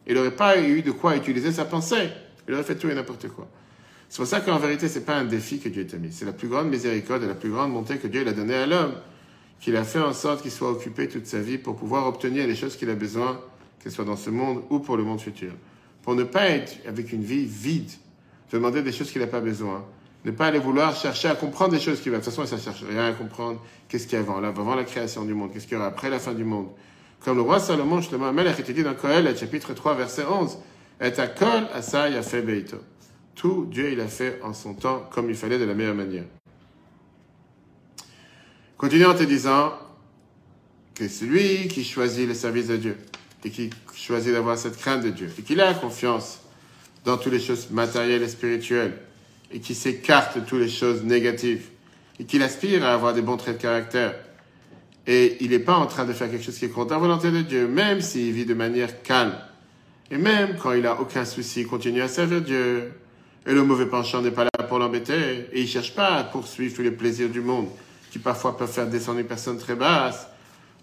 il 0.08 0.16
n'aurait 0.16 0.32
pas 0.32 0.60
eu 0.60 0.82
de 0.82 0.90
quoi 0.90 1.16
utiliser 1.16 1.52
sa 1.52 1.64
pensée. 1.64 2.10
Il 2.48 2.54
aurait 2.54 2.63
fait 2.63 2.75
tout 2.75 2.89
et 2.89 2.96
n'importe 2.96 3.27
quoi. 3.30 3.48
C'est 4.10 4.18
pour 4.18 4.27
ça 4.27 4.39
qu'en 4.39 4.58
vérité, 4.58 4.88
ce 4.88 5.00
n'est 5.00 5.06
pas 5.06 5.16
un 5.16 5.25
défi 5.25 5.60
que 5.60 5.70
Dieu 5.70 5.86
t'a 5.86 5.98
mis. 5.98 6.12
C'est 6.12 6.25
la 6.25 6.32
plus 6.32 6.48
grande 6.48 6.70
miséricorde 6.70 7.24
et 7.24 7.27
la 7.27 7.36
plus 7.36 7.50
grande 7.50 7.72
montée 7.72 7.98
que 7.98 8.08
Dieu 8.08 8.25
a 8.25 8.32
donnée 8.32 8.56
à 8.56 8.66
l'homme, 8.66 8.94
qu'il 9.60 9.75
a 9.75 9.84
fait 9.84 10.00
en 10.00 10.13
sorte 10.13 10.42
qu'il 10.42 10.51
soit 10.51 10.72
occupé 10.72 11.08
toute 11.08 11.25
sa 11.25 11.39
vie 11.39 11.58
pour 11.58 11.75
pouvoir 11.75 12.08
obtenir 12.08 12.48
les 12.48 12.56
choses 12.56 12.77
qu'il 12.77 12.89
a 12.89 12.96
besoin, 12.96 13.42
qu'elles 13.80 13.92
soient 13.92 14.06
dans 14.06 14.16
ce 14.16 14.30
monde 14.30 14.63
ou 14.70 14.80
pour 14.80 14.96
le 14.96 15.04
monde 15.04 15.20
futur. 15.20 15.51
Pour 16.04 16.16
ne 16.16 16.24
pas 16.24 16.50
être 16.50 16.77
avec 16.88 17.12
une 17.12 17.24
vie 17.24 17.46
vide, 17.46 17.92
demander 18.51 18.82
des 18.82 18.94
choses 18.94 19.12
qu'il 19.12 19.22
n'a 19.22 19.27
pas 19.27 19.42
besoin. 19.42 19.84
Ne 20.24 20.32
pas 20.32 20.48
aller 20.48 20.60
vouloir 20.60 20.96
chercher 20.96 21.27
à 21.27 21.36
comprendre 21.36 21.72
des 21.72 21.80
choses 21.80 22.01
qu'il 22.01 22.12
va. 22.12 22.20
De 22.20 22.24
toute 22.24 22.34
façon, 22.34 22.46
ça 22.48 22.56
ne 22.56 22.62
cherche 22.62 22.84
rien 22.84 23.08
à 23.08 23.12
comprendre. 23.12 23.62
Qu'est-ce 23.88 24.08
qu'il 24.08 24.13
y 24.13 24.22
a 24.22 24.24
avant, 24.24 24.39
là, 24.39 24.50
avant 24.50 24.75
la 24.75 24.84
création 24.84 25.25
du 25.25 25.34
monde 25.34 25.51
Qu'est-ce 25.54 25.68
qu'il 25.68 25.75
y 25.75 25.77
aura 25.77 25.88
après 25.88 26.10
la 26.10 26.20
fin 26.20 26.34
du 26.34 26.44
monde? 26.44 26.68
Comme 27.24 27.36
le 27.36 27.42
roi 27.42 27.60
Salomon, 27.60 28.00
justement, 28.01 28.32
Melech 28.32 28.60
était 28.60 28.74
dit 28.74 28.84
dans 28.84 28.94
Kohelet, 28.94 29.36
chapitre 29.36 29.74
3, 29.74 29.96
verset 29.96 30.25
11, 30.25 30.58
Et 31.00 31.06
à 31.06 31.27
Kol, 31.27 31.68
Asa, 31.74 32.22
fait 32.24 32.42
Beito. 32.42 32.77
Tout, 33.36 33.68
Dieu, 33.70 33.92
il 33.92 34.00
a 34.00 34.08
fait 34.08 34.39
en 34.44 34.54
son 34.54 34.74
temps 34.74 35.08
comme 35.12 35.30
il 35.30 35.36
fallait 35.36 35.60
de 35.60 35.66
la 35.66 35.75
meilleure 35.75 35.96
manière. 35.96 36.25
Continue 38.77 39.06
en 39.06 39.13
te 39.13 39.24
disant 39.24 39.74
que 40.96 41.08
celui 41.08 41.68
qui 41.68 41.84
choisit 41.84 42.27
le 42.27 42.34
service 42.34 42.68
de 42.68 42.77
Dieu 42.77 42.98
et 43.44 43.51
qui 43.51 43.70
choisit 43.96 44.34
d'avoir 44.34 44.58
cette 44.58 44.77
crainte 44.77 45.04
de 45.04 45.10
Dieu 45.10 45.32
et 45.38 45.42
qu'il 45.44 45.62
a 45.62 45.74
confiance 45.75 46.39
dans 47.06 47.18
toutes 47.18 47.34
les 47.34 47.39
choses 47.39 47.70
matérielles 47.70 48.24
et 48.24 48.27
spirituelles 48.27 48.98
et 49.51 49.60
qui 49.60 49.75
s'écarte 49.75 50.39
de 50.39 50.44
toutes 50.44 50.60
les 50.60 50.70
choses 50.70 51.04
négatives 51.04 51.70
et 52.20 52.25
qu'il 52.25 52.42
aspire 52.42 52.84
à 52.84 52.94
avoir 52.94 53.13
des 53.13 53.22
bons 53.22 53.38
traits 53.38 53.58
de 53.58 53.62
caractère 53.62 54.16
et 55.06 55.38
il 55.39 55.51
n'est 55.51 55.60
pas 55.60 55.75
en 55.75 55.86
train 55.86 56.06
de 56.06 56.13
faire 56.13 56.30
quelque 56.30 56.44
chose 56.44 56.58
qui 56.58 56.66
est 56.66 56.70
contre 56.70 56.92
la 56.92 57.00
volonté 57.00 57.32
de 57.32 57.42
Dieu, 57.42 57.68
même 57.68 58.01
s'il 58.01 58.34
vit 58.34 58.46
de 58.46 58.54
manière 58.54 59.04
calme 59.04 59.38
et 60.12 60.18
même 60.18 60.56
quand 60.62 60.74
il 60.74 60.84
n'a 60.84 61.00
aucun 61.00 61.26
souci, 61.26 61.62
il 61.62 61.68
continue 61.68 62.02
à 62.02 62.08
servir 62.08 62.42
Dieu 62.42 62.92
et 63.48 63.54
le 63.54 63.64
mauvais 63.64 63.86
penchant 63.86 64.22
n'est 64.22 64.32
pas 64.32 64.44
là 64.44 64.64
pour 64.68 64.78
l'embêter. 64.78 65.48
Et 65.54 65.60
il 65.60 65.64
ne 65.64 65.68
cherche 65.68 65.96
pas 65.96 66.16
à 66.16 66.24
poursuivre 66.26 66.76
tous 66.76 66.82
les 66.82 66.92
plaisirs 66.92 67.30
du 67.30 67.40
monde, 67.40 67.70
qui 68.12 68.20
parfois 68.20 68.58
peuvent 68.58 68.72
faire 68.72 68.88
descendre 68.88 69.20
une 69.20 69.26
personne 69.26 69.58
très 69.58 69.76
basse. 69.76 70.28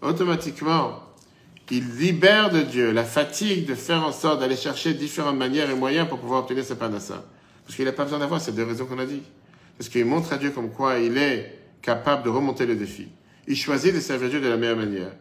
Automatiquement, 0.00 1.00
il 1.70 1.96
libère 1.96 2.50
de 2.50 2.62
Dieu 2.62 2.90
la 2.92 3.04
fatigue 3.04 3.66
de 3.66 3.74
faire 3.74 4.02
en 4.02 4.12
sorte 4.12 4.40
d'aller 4.40 4.56
chercher 4.56 4.94
différentes 4.94 5.36
manières 5.36 5.70
et 5.70 5.74
moyens 5.74 6.08
pour 6.08 6.18
pouvoir 6.18 6.40
obtenir 6.40 6.64
ce 6.64 6.72
panassa. 6.72 7.22
Parce 7.64 7.76
qu'il 7.76 7.84
n'a 7.84 7.92
pas 7.92 8.04
besoin 8.04 8.18
d'avoir 8.18 8.40
ces 8.40 8.52
deux 8.52 8.64
raisons 8.64 8.86
qu'on 8.86 8.98
a 8.98 9.06
dit. 9.06 9.22
Parce 9.76 9.90
qu'il 9.90 10.04
montre 10.06 10.32
à 10.32 10.38
Dieu 10.38 10.50
comme 10.50 10.70
quoi 10.70 10.98
il 10.98 11.18
est 11.18 11.58
capable 11.82 12.22
de 12.22 12.30
remonter 12.30 12.64
le 12.64 12.76
défi. 12.76 13.08
Il 13.46 13.56
choisit 13.56 13.94
de 13.94 14.00
servir 14.00 14.30
Dieu 14.30 14.40
de 14.40 14.48
la 14.48 14.56
meilleure 14.56 14.76
manière. 14.76 15.12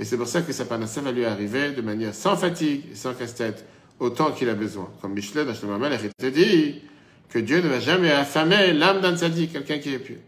Et 0.00 0.04
c'est 0.04 0.16
pour 0.16 0.26
ça 0.26 0.40
que 0.40 0.52
sa 0.52 0.64
panassa 0.64 1.02
va 1.02 1.12
lui 1.12 1.26
arriver 1.26 1.72
de 1.72 1.82
manière 1.82 2.14
sans 2.14 2.34
fatigue 2.34 2.84
et 2.90 2.94
sans 2.94 3.12
casse-tête, 3.12 3.66
autant 3.98 4.32
qu'il 4.32 4.48
a 4.48 4.54
besoin. 4.54 4.90
Comme 5.02 5.12
Michelet 5.12 5.44
dans 5.44 5.52
Shlomo 5.52 5.84
était 5.84 6.30
dit, 6.30 6.80
que 7.28 7.38
Dieu 7.38 7.60
ne 7.60 7.68
va 7.68 7.80
jamais 7.80 8.10
affamer 8.10 8.72
l'âme 8.72 9.02
d'un 9.02 9.14
tzaddik, 9.14 9.52
quelqu'un 9.52 9.78
qui 9.78 9.92
est 9.92 9.98
pieux. 9.98 10.20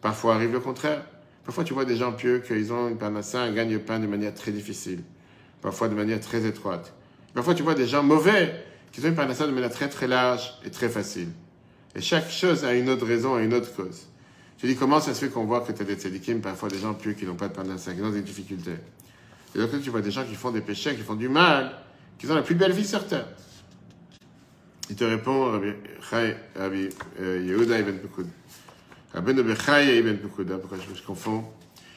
Parfois 0.00 0.36
arrive 0.36 0.50
le 0.50 0.60
contraire. 0.60 1.04
Parfois 1.44 1.62
tu 1.62 1.74
vois 1.74 1.84
des 1.84 1.96
gens 1.96 2.12
pieux 2.12 2.38
qu'ils 2.38 2.72
ont 2.72 2.88
une 2.88 2.96
panassa, 2.96 3.42
un 3.42 3.52
gagne-pain 3.52 4.00
de 4.00 4.06
manière 4.06 4.34
très 4.34 4.50
difficile. 4.50 5.00
Parfois 5.60 5.88
de 5.88 5.94
manière 5.94 6.20
très 6.20 6.46
étroite. 6.46 6.94
Parfois 7.34 7.54
tu 7.54 7.62
vois 7.62 7.74
des 7.74 7.86
gens 7.86 8.02
mauvais 8.02 8.64
qui 8.92 9.00
ont 9.02 9.08
une 9.08 9.14
panassa 9.14 9.46
de 9.46 9.52
manière 9.52 9.70
très 9.70 9.90
très 9.90 10.08
large 10.08 10.54
et 10.64 10.70
très 10.70 10.88
facile. 10.88 11.28
Et 11.94 12.00
chaque 12.00 12.30
chose 12.30 12.64
a 12.64 12.72
une 12.72 12.88
autre 12.88 13.04
raison, 13.06 13.34
a 13.34 13.42
une 13.42 13.52
autre 13.52 13.74
cause. 13.76 14.06
Tu 14.58 14.66
dis 14.66 14.76
comment 14.76 15.00
ça 15.00 15.12
se 15.12 15.24
fait 15.24 15.30
qu'on 15.30 15.44
voit 15.44 15.60
que 15.60 15.72
tu 15.72 15.82
as 15.82 15.84
des 15.84 15.96
tzadikim, 15.96 16.40
parfois 16.40 16.68
des 16.68 16.78
gens 16.78 16.94
pieux 16.94 17.12
qui 17.12 17.26
n'ont 17.26 17.34
pas 17.34 17.48
de 17.48 17.54
panassa, 17.54 17.92
qui 17.92 18.00
ont 18.00 18.10
des 18.10 18.22
difficultés? 18.22 18.76
Et 19.54 19.58
donc 19.58 19.68
tu 19.82 19.90
vois 19.90 20.00
des 20.00 20.10
gens 20.10 20.24
qui 20.24 20.34
font 20.34 20.50
des 20.50 20.60
péchés, 20.60 20.94
qui 20.94 21.02
font 21.02 21.14
du 21.14 21.28
mal, 21.28 21.72
qui 22.18 22.26
ont 22.30 22.34
la 22.34 22.42
plus 22.42 22.54
belle 22.54 22.72
vie 22.72 22.86
sur 22.86 23.06
terre. 23.06 23.26
Il 24.88 24.96
te 24.96 25.04
répond, 25.04 25.50
Rabbi, 25.50 25.72
Rabbi 26.56 26.88
euh, 27.20 27.44
Yehuda 27.44 27.80
ibn 27.80 27.98
Pekoud. 27.98 28.28
Rabbi 29.12 29.34
Nobechai 29.34 29.98
ibn 29.98 30.16
Pekoud, 30.16 30.50
hein, 30.50 30.58
pourquoi 30.60 30.78
je 30.78 30.88
me 30.90 31.06
confonds? 31.06 31.44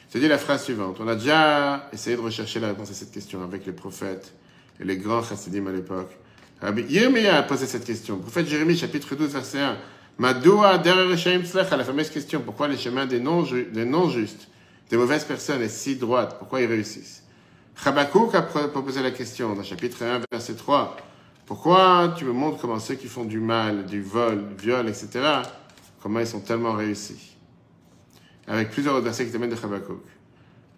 C'est 0.08 0.18
dit 0.18 0.28
la 0.28 0.38
phrase 0.38 0.64
suivante. 0.64 0.96
On 1.00 1.06
a 1.06 1.14
déjà 1.14 1.88
essayé 1.92 2.16
de 2.16 2.20
rechercher 2.20 2.58
la 2.58 2.68
réponse 2.68 2.90
à 2.90 2.94
cette 2.94 3.12
question 3.12 3.42
avec 3.44 3.64
les 3.64 3.72
prophètes 3.72 4.34
et 4.80 4.84
les 4.84 4.96
grands 4.96 5.22
chassidim 5.22 5.66
à 5.68 5.72
l'époque. 5.72 6.10
Rabbi 6.60 6.82
Yirmiya 6.82 7.38
a 7.38 7.42
posé 7.44 7.66
cette 7.66 7.84
question. 7.84 8.18
Prophète 8.18 8.48
Jérémie, 8.48 8.76
chapitre 8.76 9.14
12, 9.14 9.30
verset 9.30 9.60
1. 9.60 9.76
Madoua 10.20 10.76
derrière 10.76 11.08
la 11.78 11.84
fameuse 11.84 12.10
question. 12.10 12.42
Pourquoi 12.42 12.68
les 12.68 12.76
chemins 12.76 13.06
des 13.06 13.20
non-justes, 13.20 14.48
des 14.90 14.96
mauvaises 14.98 15.24
personnes, 15.24 15.62
est 15.62 15.70
si 15.70 15.96
droite 15.96 16.36
Pourquoi 16.38 16.60
ils 16.60 16.66
réussissent? 16.66 17.24
Chabakouk 17.82 18.34
a 18.34 18.42
proposé 18.42 19.02
la 19.02 19.12
question 19.12 19.54
dans 19.54 19.62
chapitre 19.62 20.04
1, 20.04 20.20
verset 20.30 20.56
3. 20.56 20.98
Pourquoi 21.46 22.14
tu 22.18 22.26
me 22.26 22.32
montres 22.32 22.58
comment 22.60 22.78
ceux 22.78 22.96
qui 22.96 23.06
font 23.06 23.24
du 23.24 23.40
mal, 23.40 23.86
du 23.86 24.02
vol, 24.02 24.46
du 24.48 24.62
viol, 24.62 24.86
etc., 24.90 25.08
comment 26.02 26.20
ils 26.20 26.26
sont 26.26 26.40
tellement 26.40 26.74
réussis? 26.74 27.38
Avec 28.46 28.72
plusieurs 28.72 29.00
versets 29.00 29.24
qui 29.24 29.32
t'amènent 29.32 29.48
de 29.48 29.56
Habakkuk. 29.56 30.04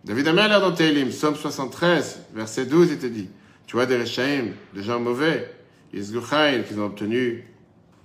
David 0.04 0.28
Ameller 0.28 0.60
dans 0.60 0.70
Télim, 0.70 1.10
Somme 1.10 1.34
73, 1.34 2.26
verset 2.32 2.66
12, 2.66 2.92
il 2.92 2.98
te 3.00 3.06
dit 3.06 3.28
Tu 3.66 3.74
vois 3.74 3.86
des 3.86 3.98
Rechaim, 3.98 4.52
des 4.72 4.84
gens 4.84 5.00
mauvais, 5.00 5.52
Yisguchaïl, 5.92 6.62
qui 6.64 6.74
ont 6.74 6.86
obtenu 6.86 7.44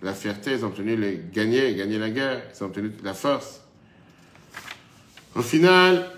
la 0.01 0.13
fierté, 0.13 0.51
ils 0.51 0.63
ont 0.63 0.67
obtenu 0.67 0.95
les 0.95 1.21
gagner, 1.33 1.73
gagner 1.75 1.97
la 1.97 2.09
guerre, 2.09 2.41
ils 2.53 2.63
ont 2.63 2.67
obtenu 2.67 2.91
la 3.03 3.13
force. 3.13 3.61
Au 5.35 5.41
final, 5.41 6.09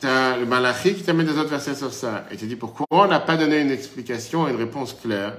tu 0.00 0.06
le 0.06 0.44
Malachi 0.46 0.94
qui 0.94 1.02
t'amène 1.02 1.26
des 1.26 1.38
autres 1.38 1.50
versets 1.50 1.74
sur 1.74 1.92
ça. 1.92 2.26
Et 2.30 2.36
tu 2.36 2.46
dis 2.46 2.56
pourquoi 2.56 2.86
on 2.90 3.06
n'a 3.06 3.20
pas 3.20 3.36
donné 3.36 3.60
une 3.60 3.70
explication, 3.70 4.48
une 4.48 4.56
réponse 4.56 4.94
claire? 4.94 5.34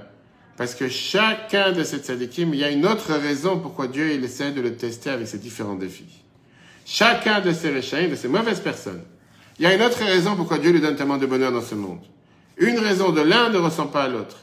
Parce 0.56 0.74
que 0.74 0.88
chacun 0.88 1.72
de 1.72 1.82
ces 1.82 1.98
tzadikim, 1.98 2.54
il 2.54 2.60
y 2.60 2.64
a 2.64 2.70
une 2.70 2.86
autre 2.86 3.12
raison 3.12 3.58
pourquoi 3.58 3.88
Dieu 3.88 4.12
il 4.12 4.24
essaie 4.24 4.52
de 4.52 4.60
le 4.60 4.76
tester 4.76 5.10
avec 5.10 5.26
ces 5.26 5.38
différents 5.38 5.74
défis. 5.74 6.22
Chacun 6.86 7.40
de 7.40 7.52
ces 7.52 7.70
réchaïs, 7.70 8.10
de 8.10 8.14
ces 8.14 8.28
mauvaises 8.28 8.60
personnes, 8.60 9.02
il 9.58 9.64
y 9.64 9.66
a 9.66 9.74
une 9.74 9.82
autre 9.82 9.98
raison 9.98 10.36
pourquoi 10.36 10.58
Dieu 10.58 10.70
lui 10.70 10.80
donne 10.80 10.96
tellement 10.96 11.16
de 11.16 11.26
bonheur 11.26 11.52
dans 11.52 11.62
ce 11.62 11.74
monde. 11.74 12.00
Une 12.56 12.78
raison 12.78 13.10
de 13.10 13.20
l'un 13.20 13.50
ne 13.50 13.58
ressemble 13.58 13.90
pas 13.90 14.04
à 14.04 14.08
l'autre. 14.08 14.38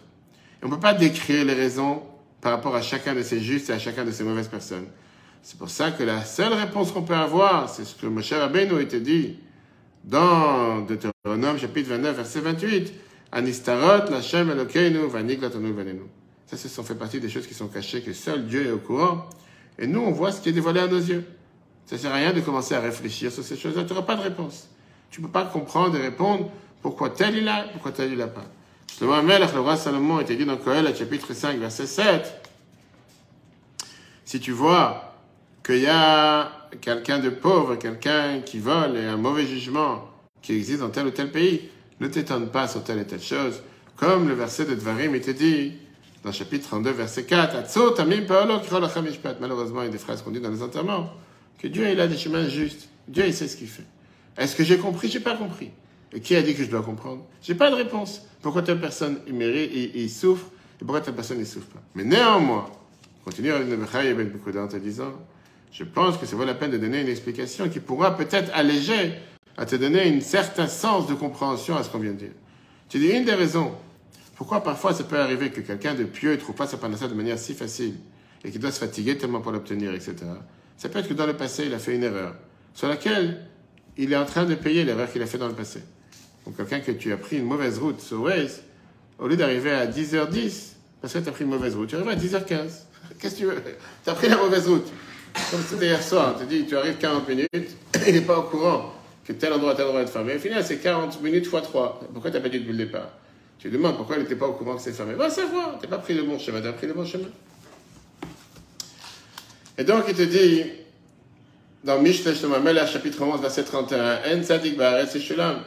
On 0.61 0.67
ne 0.67 0.73
peut 0.73 0.79
pas 0.79 0.93
décrire 0.93 1.45
les 1.45 1.53
raisons 1.53 2.03
par 2.41 2.51
rapport 2.53 2.75
à 2.75 2.81
chacun 2.81 3.13
de 3.13 3.21
ces 3.21 3.39
justes 3.39 3.69
et 3.69 3.73
à 3.73 3.79
chacun 3.79 4.03
de 4.03 4.11
ces 4.11 4.23
mauvaises 4.23 4.47
personnes. 4.47 4.87
C'est 5.43 5.57
pour 5.57 5.69
ça 5.69 5.91
que 5.91 6.03
la 6.03 6.23
seule 6.23 6.53
réponse 6.53 6.91
qu'on 6.91 7.03
peut 7.03 7.15
avoir, 7.15 7.69
c'est 7.69 7.85
ce 7.85 7.95
que 7.95 8.07
Moshe 8.07 8.33
Rabbeinu 8.33 8.81
était 8.81 8.99
dit 8.99 9.37
dans 10.03 10.81
Deutéronome 10.81 11.57
chapitre 11.57 11.89
29 11.89 12.15
verset 12.15 12.39
28. 12.41 12.93
Anistarot, 13.31 14.11
Lachem, 14.11 14.49
Elokeinu, 14.49 15.07
Vanik, 15.07 15.39
Venenu. 15.39 16.01
Ça, 16.47 16.57
ce 16.57 16.67
sont 16.67 16.83
fait 16.83 16.95
partie 16.95 17.19
des 17.21 17.29
choses 17.29 17.47
qui 17.47 17.53
sont 17.53 17.69
cachées, 17.69 18.01
que 18.01 18.11
seul 18.11 18.45
Dieu 18.45 18.67
est 18.67 18.71
au 18.71 18.79
courant. 18.79 19.25
Et 19.79 19.87
nous, 19.87 20.01
on 20.01 20.11
voit 20.11 20.33
ce 20.33 20.41
qui 20.41 20.49
est 20.49 20.53
dévoilé 20.53 20.81
à 20.81 20.87
nos 20.87 20.99
yeux. 20.99 21.23
Ça 21.85 21.97
sert 21.97 22.11
à 22.11 22.15
rien 22.15 22.33
de 22.33 22.41
commencer 22.41 22.75
à 22.75 22.81
réfléchir 22.81 23.31
sur 23.31 23.43
ces 23.43 23.55
choses-là. 23.55 23.83
Tu 23.85 23.93
n'auras 23.93 24.05
pas 24.05 24.15
de 24.15 24.21
réponse. 24.21 24.67
Tu 25.09 25.21
ne 25.21 25.27
peux 25.27 25.31
pas 25.31 25.45
comprendre 25.45 25.95
et 25.95 26.01
répondre 26.01 26.51
pourquoi 26.81 27.09
tel 27.09 27.37
il 27.37 27.47
a, 27.47 27.63
pourquoi 27.71 27.91
tel 27.91 28.11
il 28.11 28.17
n'a 28.17 28.27
pas. 28.27 28.45
Justement, 28.91 29.23
Melech, 29.23 29.53
le 29.53 29.61
roi 29.61 29.77
Salomon, 29.77 30.19
était 30.19 30.35
dit 30.35 30.43
dans 30.45 30.57
Kohelet, 30.57 30.93
chapitre 30.93 31.33
5, 31.33 31.57
verset 31.57 31.87
7. 31.87 32.49
Si 34.25 34.41
tu 34.41 34.51
vois 34.51 35.15
qu'il 35.65 35.79
y 35.79 35.87
a 35.87 36.51
quelqu'un 36.81 37.19
de 37.19 37.29
pauvre, 37.29 37.77
quelqu'un 37.77 38.41
qui 38.41 38.59
vole 38.59 38.97
et 38.97 39.05
un 39.05 39.15
mauvais 39.15 39.47
jugement 39.47 40.09
qui 40.41 40.57
existe 40.57 40.81
dans 40.81 40.89
tel 40.89 41.07
ou 41.07 41.11
tel 41.11 41.31
pays, 41.31 41.69
ne 42.01 42.07
t'étonne 42.07 42.49
pas 42.49 42.67
sur 42.67 42.83
telle 42.83 42.99
et 42.99 43.07
telle 43.07 43.21
chose, 43.21 43.63
comme 43.95 44.27
le 44.27 44.33
verset 44.33 44.65
de 44.65 44.75
Dvarim 44.75 45.15
était 45.15 45.33
dit 45.33 45.71
dans 46.25 46.33
chapitre 46.33 46.67
32, 46.67 46.91
verset 46.91 47.23
4. 47.23 47.73
Malheureusement, 49.39 49.83
il 49.83 49.85
y 49.85 49.87
a 49.87 49.91
des 49.91 49.97
phrases 49.99 50.21
qu'on 50.21 50.31
dit 50.31 50.41
dans 50.41 50.51
les 50.51 50.61
enterrements, 50.61 51.11
que 51.57 51.67
Dieu 51.67 51.89
il 51.89 51.99
a 52.01 52.07
des 52.07 52.17
chemins 52.17 52.45
justes. 52.45 52.89
Dieu 53.07 53.25
il 53.25 53.33
sait 53.33 53.47
ce 53.47 53.55
qu'il 53.55 53.69
fait. 53.69 53.85
Est-ce 54.37 54.53
que 54.53 54.65
j'ai 54.65 54.77
compris? 54.77 55.09
J'ai 55.09 55.21
pas 55.21 55.37
compris. 55.37 55.71
Et 56.13 56.19
qui 56.19 56.35
a 56.35 56.41
dit 56.41 56.53
que 56.55 56.63
je 56.63 56.69
dois 56.69 56.81
comprendre 56.81 57.23
J'ai 57.41 57.55
pas 57.55 57.69
de 57.69 57.75
réponse. 57.75 58.21
Pourquoi 58.41 58.61
telle 58.61 58.79
personne 58.79 59.19
il 59.27 59.33
mérite, 59.33 59.71
il, 59.95 60.09
souffre, 60.09 60.47
et 60.81 60.85
pourquoi 60.85 61.01
telle 61.01 61.13
personne 61.13 61.39
ne 61.39 61.45
souffre 61.45 61.67
pas 61.67 61.81
Mais 61.95 62.03
néanmoins, 62.03 62.69
continue 63.23 63.51
à 63.51 63.59
Ben 63.59 63.79
en 64.57 64.67
te 64.67 64.77
disant, 64.77 65.13
je 65.71 65.83
pense 65.83 66.17
que 66.17 66.25
ça 66.25 66.35
vaut 66.35 66.43
la 66.43 66.55
peine 66.55 66.71
de 66.71 66.77
donner 66.77 67.01
une 67.01 67.07
explication 67.07 67.69
qui 67.69 67.79
pourra 67.79 68.17
peut-être 68.17 68.51
alléger 68.53 69.13
à 69.57 69.65
te 69.65 69.75
donner 69.75 70.01
un 70.03 70.19
certain 70.21 70.67
sens 70.67 71.07
de 71.07 71.13
compréhension 71.13 71.77
à 71.77 71.83
ce 71.83 71.89
qu'on 71.89 71.99
vient 71.99 72.11
de 72.11 72.17
dire. 72.17 72.31
Tu 72.89 72.99
dis 72.99 73.07
une 73.07 73.25
des 73.25 73.33
raisons 73.33 73.71
pourquoi 74.41 74.63
parfois 74.63 74.91
ça 74.91 75.03
peut 75.03 75.19
arriver 75.19 75.51
que 75.51 75.61
quelqu'un 75.61 75.93
de 75.93 76.03
pieux 76.03 76.31
ne 76.31 76.35
trouve 76.37 76.55
pas 76.55 76.65
sa 76.65 76.77
panacée 76.77 77.07
de 77.07 77.13
manière 77.13 77.37
si 77.37 77.53
facile 77.53 77.93
et 78.43 78.49
qu'il 78.49 78.59
doit 78.59 78.71
se 78.71 78.79
fatiguer 78.79 79.15
tellement 79.15 79.39
pour 79.39 79.51
l'obtenir, 79.51 79.93
etc. 79.93 80.15
Ça 80.77 80.89
peut 80.89 80.97
être 80.97 81.07
que 81.07 81.13
dans 81.13 81.27
le 81.27 81.37
passé, 81.37 81.65
il 81.67 81.73
a 81.75 81.77
fait 81.77 81.95
une 81.95 82.01
erreur 82.01 82.33
sur 82.73 82.87
laquelle 82.87 83.45
il 83.97 84.11
est 84.11 84.15
en 84.15 84.25
train 84.25 84.45
de 84.45 84.55
payer 84.55 84.83
l'erreur 84.83 85.11
qu'il 85.11 85.21
a 85.21 85.27
fait 85.27 85.37
dans 85.37 85.47
le 85.47 85.53
passé. 85.53 85.83
Donc 86.45 86.57
quelqu'un 86.57 86.79
que 86.79 86.91
tu 86.91 87.11
as 87.11 87.17
pris 87.17 87.37
une 87.37 87.45
mauvaise 87.45 87.79
route 87.79 88.01
sur 88.01 88.21
Waze, 88.21 88.63
au 89.19 89.27
lieu 89.27 89.37
d'arriver 89.37 89.71
à 89.71 89.87
10h10, 89.87 90.73
parce 91.01 91.13
que 91.13 91.19
tu 91.19 91.29
as 91.29 91.31
pris 91.31 91.43
une 91.43 91.49
mauvaise 91.49 91.75
route, 91.75 91.89
tu 91.89 91.95
arrives 91.95 92.09
à 92.09 92.15
10h15. 92.15 92.69
Qu'est-ce 93.19 93.35
que 93.35 93.39
tu 93.39 93.45
veux? 93.45 93.61
Tu 94.03 94.09
as 94.09 94.13
pris 94.13 94.29
la 94.29 94.37
mauvaise 94.37 94.67
route. 94.67 94.87
Comme 95.49 95.61
c'était 95.67 95.85
hier 95.85 96.03
soir, 96.03 96.35
tu 96.37 96.45
dis, 96.45 96.65
tu 96.65 96.75
arrives 96.75 96.97
40 96.97 97.27
minutes, 97.29 97.49
il 98.07 98.13
n'est 98.13 98.21
pas 98.21 98.39
au 98.39 98.43
courant 98.43 98.93
que 99.25 99.33
tel 99.33 99.53
endroit, 99.53 99.75
tel 99.75 99.85
endroit 99.85 100.01
est 100.01 100.07
fermé. 100.07 100.35
Au 100.35 100.39
final, 100.39 100.63
c'est 100.65 100.77
40 100.77 101.21
minutes 101.21 101.47
fois 101.47 101.61
3. 101.61 102.01
Pourquoi 102.11 102.31
tu 102.31 102.37
n'as 102.37 102.43
pas 102.43 102.49
dit 102.49 102.59
depuis 102.59 102.71
le 102.71 102.85
départ? 102.85 103.09
Tu 103.59 103.69
demandes 103.69 103.95
pourquoi 103.95 104.15
il 104.17 104.23
n'était 104.23 104.35
pas 104.35 104.47
au 104.47 104.53
courant 104.53 104.75
que 104.75 104.81
c'est 104.81 104.91
fermé. 104.91 105.13
Va 105.13 105.29
savoir, 105.29 105.77
tu 105.79 105.85
n'as 105.85 105.95
pas 105.95 106.01
pris 106.01 106.15
le 106.15 106.23
bon 106.23 106.39
chemin, 106.39 106.61
tu 106.61 106.67
as 106.67 106.73
pris 106.73 106.87
le 106.87 106.93
bon 106.93 107.05
chemin. 107.05 107.29
Et 109.77 109.83
donc, 109.83 110.03
il 110.07 110.15
te 110.15 110.23
dit, 110.23 110.63
dans 111.83 112.03
Shlomo 112.03 112.85
chapitre 112.85 113.21
11, 113.21 113.41
verset 113.41 113.63
31, 113.63 114.19
En 114.37 114.43
Tzadik 114.43 114.77
Ba'aretz 114.77 115.17
Shulam. 115.19 115.63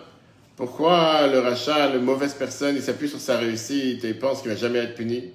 Pourquoi 0.56 1.26
le 1.26 1.40
rachat, 1.40 1.88
la 1.88 1.98
mauvaise 1.98 2.34
personne, 2.34 2.76
il 2.76 2.82
s'appuie 2.82 3.08
sur 3.08 3.18
sa 3.18 3.38
réussite 3.38 4.04
et 4.04 4.14
pense 4.14 4.40
qu'il 4.40 4.50
va 4.50 4.56
jamais 4.56 4.78
être 4.78 4.94
puni? 4.94 5.32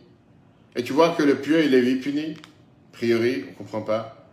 Et 0.75 0.83
tu 0.83 0.93
vois 0.93 1.09
que 1.09 1.23
le 1.23 1.35
pieux, 1.35 1.65
il 1.65 1.73
est 1.73 1.81
lui 1.81 1.97
puni? 1.97 2.35
A 2.93 2.93
priori, 2.93 3.45
on 3.49 3.53
comprend 3.53 3.81
pas. 3.81 4.27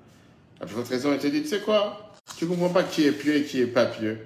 La 0.61 0.67
plus 0.67 0.77
raison, 0.77 1.13
il 1.13 1.19
te 1.19 1.27
dit, 1.27 1.43
tu 1.43 1.49
sais 1.49 1.61
quoi? 1.61 2.15
Tu 2.39 2.47
comprends 2.47 2.69
pas 2.69 2.85
qui 2.85 3.05
est 3.05 3.13
pieux 3.13 3.37
et 3.37 3.43
qui 3.43 3.61
est 3.61 3.67
pas 3.67 3.87
pieux. 3.87 4.19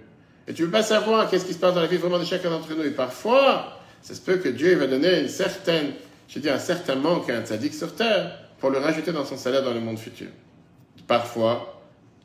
Et 0.46 0.52
tu 0.52 0.64
veux 0.64 0.70
pas 0.70 0.82
savoir 0.82 1.30
qu'est-ce 1.30 1.44
qui 1.44 1.54
se 1.54 1.58
passe 1.58 1.74
dans 1.74 1.80
la 1.80 1.86
vie 1.86 1.96
vraiment 1.96 2.18
de 2.18 2.24
chacun 2.24 2.50
d'entre 2.50 2.74
nous. 2.74 2.82
Et 2.82 2.90
parfois, 2.90 3.78
ça 4.02 4.14
se 4.14 4.20
peut 4.20 4.36
que 4.36 4.48
Dieu 4.48 4.74
va 4.76 4.86
donner 4.86 5.20
une 5.20 5.28
certaine, 5.28 5.92
je 6.28 6.38
dire, 6.40 6.52
un 6.52 6.58
certain 6.58 6.96
manque 6.96 7.30
à 7.30 7.38
un 7.38 7.42
tzaddik 7.42 7.72
sur 7.72 7.94
terre 7.94 8.36
pour 8.58 8.70
le 8.70 8.78
rajouter 8.78 9.12
dans 9.12 9.24
son 9.24 9.36
salaire 9.36 9.62
dans 9.62 9.72
le 9.72 9.80
monde 9.80 9.98
futur. 9.98 10.28
Parfois, 11.06 11.80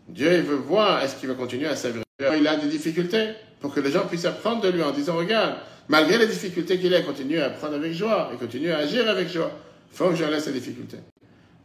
Dieu 0.09 0.33
il 0.33 0.41
veut 0.41 0.55
voir 0.55 1.03
est-ce 1.03 1.15
qu'il 1.15 1.29
va 1.29 1.35
continuer 1.35 1.67
à 1.67 1.75
servir. 1.75 2.03
Il 2.19 2.47
a 2.47 2.55
des 2.55 2.67
difficultés 2.67 3.29
pour 3.65 3.73
que 3.73 3.79
les 3.79 3.89
gens 3.89 4.05
puissent 4.05 4.25
apprendre 4.25 4.61
de 4.61 4.69
lui 4.69 4.83
en 4.83 4.91
disant 4.91 5.17
regarde, 5.17 5.55
malgré 5.87 6.19
les 6.19 6.27
difficultés 6.27 6.77
qu'il 6.77 6.93
a, 6.93 7.01
continue 7.01 7.39
à 7.39 7.47
apprendre 7.47 7.73
avec 7.73 7.93
joie 7.93 8.29
et 8.31 8.37
continue 8.37 8.69
à 8.69 8.77
agir 8.77 9.09
avec 9.09 9.27
joie. 9.27 9.51
Il 9.91 9.97
faut 9.97 10.09
que 10.09 10.15
je 10.15 10.23
laisse 10.23 10.43
ces 10.43 10.51
difficultés. 10.51 10.99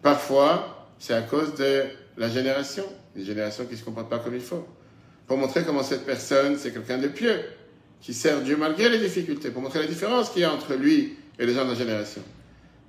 Parfois, 0.00 0.88
c'est 0.98 1.12
à 1.12 1.20
cause 1.20 1.54
de 1.56 1.82
la 2.16 2.30
génération, 2.30 2.84
une 3.14 3.26
génération 3.26 3.66
qui 3.66 3.72
ne 3.72 3.76
se 3.76 3.84
comporte 3.84 4.08
pas 4.08 4.18
comme 4.18 4.34
il 4.34 4.40
faut. 4.40 4.66
Pour 5.26 5.36
montrer 5.36 5.62
comment 5.62 5.82
cette 5.82 6.06
personne, 6.06 6.56
c'est 6.56 6.72
quelqu'un 6.72 6.96
de 6.96 7.08
pieux, 7.08 7.38
qui 8.00 8.14
sert 8.14 8.40
Dieu 8.40 8.56
malgré 8.56 8.88
les 8.88 8.98
difficultés, 8.98 9.50
pour 9.50 9.60
montrer 9.60 9.80
la 9.80 9.86
différence 9.86 10.30
qu'il 10.30 10.40
y 10.40 10.46
a 10.46 10.54
entre 10.54 10.72
lui 10.72 11.18
et 11.38 11.44
les 11.44 11.52
gens 11.52 11.66
de 11.66 11.72
la 11.72 11.76
génération. 11.76 12.22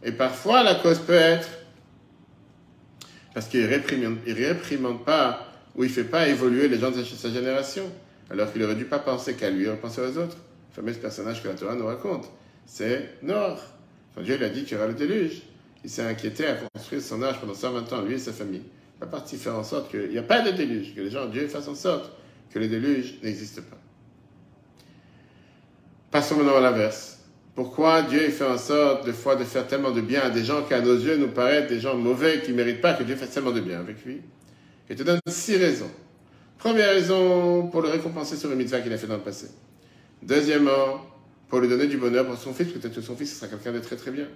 Et 0.06 0.14
parfois, 0.14 0.64
la 0.64 0.76
cause 0.76 1.00
peut 1.00 1.12
être 1.12 1.50
parce 3.34 3.48
qu'il 3.48 3.60
ne 3.60 3.68
réprimande 3.68 5.04
pas 5.04 5.52
ou 5.76 5.84
il 5.84 5.90
ne 5.90 5.94
fait 5.94 6.06
pas 6.06 6.30
évoluer 6.30 6.70
les 6.70 6.80
gens 6.80 6.92
de 6.92 7.04
sa 7.04 7.30
génération, 7.30 7.92
alors 8.32 8.52
qu'il 8.52 8.64
aurait 8.64 8.76
dû 8.76 8.86
pas 8.86 9.00
penser 9.00 9.34
qu'à 9.34 9.50
lui, 9.50 9.66
il 9.66 9.76
penser 9.76 10.02
aux 10.02 10.18
autres. 10.18 10.38
Le 10.70 10.76
fameux 10.76 10.94
personnage 10.94 11.44
que 11.44 11.50
la 11.50 11.54
Torah 11.54 11.76
nous 11.76 11.86
raconte, 11.86 12.32
c'est 12.66 13.18
Noir. 13.22 13.60
Quand 14.16 14.22
Dieu 14.22 14.38
lui 14.38 14.46
a 14.46 14.50
dit 14.50 14.64
qu'il 14.64 14.74
y 14.74 14.78
aura 14.78 14.88
le 14.88 14.94
déluge, 14.94 15.42
il 15.84 15.90
s'est 15.90 16.04
inquiété 16.04 16.48
à 16.48 16.56
construire 16.56 17.02
son 17.02 17.22
âge 17.24 17.40
pendant 17.42 17.54
120 17.54 17.92
ans, 17.92 18.02
lui 18.02 18.16
et 18.16 18.20
sa 18.20 18.32
famille. 18.32 18.64
Il 19.00 19.04
a 19.04 19.08
parti 19.08 19.36
faire 19.36 19.56
en 19.56 19.64
sorte 19.64 19.92
qu'il 19.92 20.10
n'y 20.10 20.18
a 20.18 20.24
pas 20.24 20.42
de 20.42 20.52
déluge, 20.52 20.96
que 20.96 21.02
les 21.02 21.10
gens, 21.10 21.28
Dieu 21.28 21.48
fasse 21.48 21.68
en 21.68 21.76
sorte 21.76 22.12
que 22.54 22.60
le 22.60 22.68
déluge 22.68 23.16
n'existe 23.22 23.62
pas. 23.62 23.78
Passons 26.10 26.38
maintenant 26.38 26.58
à 26.58 26.62
l'inverse. 26.62 27.20
Pourquoi 27.54 28.04
Dieu 28.04 28.30
fait 28.30 28.46
en 28.46 28.58
sorte 28.58 29.06
de 29.06 29.12
fois 29.12 29.36
de 29.36 29.44
faire 29.44 29.68
tellement 29.68 29.92
de 29.92 30.02
bien 30.02 30.22
à 30.22 30.30
des 30.30 30.46
gens 30.46 30.64
qui 30.64 30.74
à 30.74 30.82
nos 30.82 30.96
yeux 30.96 31.18
nous 31.18 31.30
paraissent 31.30 31.70
des 31.70 31.82
gens 31.82 31.98
mauvais 31.98 32.42
qui 32.42 32.52
ne 32.52 32.58
méritent 32.58 32.82
pas 32.82 32.94
que 32.94 33.04
Dieu 33.04 33.16
fasse 33.18 33.32
tellement 33.32 33.52
de 33.52 33.60
bien 33.60 33.80
avec 33.80 34.06
lui? 34.06 34.22
Il 34.90 34.96
te 34.96 35.04
donne 35.04 35.20
six 35.28 35.58
raisons. 35.58 35.92
Première 36.62 36.92
raison, 36.92 37.70
pour 37.70 37.82
le 37.82 37.90
récompenser 37.90 38.38
sur 38.38 38.48
le 38.48 38.56
mitzvah 38.56 38.82
qu'il 38.82 38.94
a 38.94 38.98
fait 38.98 39.08
dans 39.08 39.16
le 39.16 39.22
passé. 39.22 39.48
Deuxièmement, 40.22 41.02
pour 41.50 41.60
lui 41.60 41.68
donner 41.68 41.88
du 41.88 41.98
bonheur 41.98 42.28
pour 42.28 42.38
son 42.38 42.54
fils, 42.54 42.68
peut-être 42.68 42.94
que 42.94 43.02
son 43.02 43.16
fils 43.16 43.36
sera 43.36 43.48
quelqu'un 43.48 43.72
de 43.72 43.80
très 43.80 43.96
très 43.96 44.12
bien. 44.12 44.28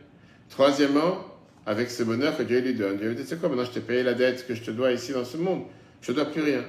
Troisièmement, 0.50 1.24
avec 1.68 1.92
ce 1.92 2.02
bonheur 2.02 2.36
que 2.36 2.42
Dieu 2.42 2.62
lui 2.62 2.74
donne. 2.74 2.98
Dieu 2.98 3.10
lui 3.10 3.16
dit, 3.16 3.26
c'est 3.28 3.40
quoi, 3.40 3.48
maintenant 3.48 3.66
je 3.66 3.70
t'ai 3.70 3.80
payé 3.80 4.02
la 4.02 4.16
dette 4.16 4.48
que 4.48 4.56
je 4.56 4.64
te 4.64 4.72
dois 4.72 4.92
ici 4.92 5.12
dans 5.12 5.24
ce 5.24 5.38
monde. 5.38 5.66
Je 6.02 6.12
ne 6.12 6.16
dois 6.16 6.26
plus 6.26 6.42
rien. 6.42 6.64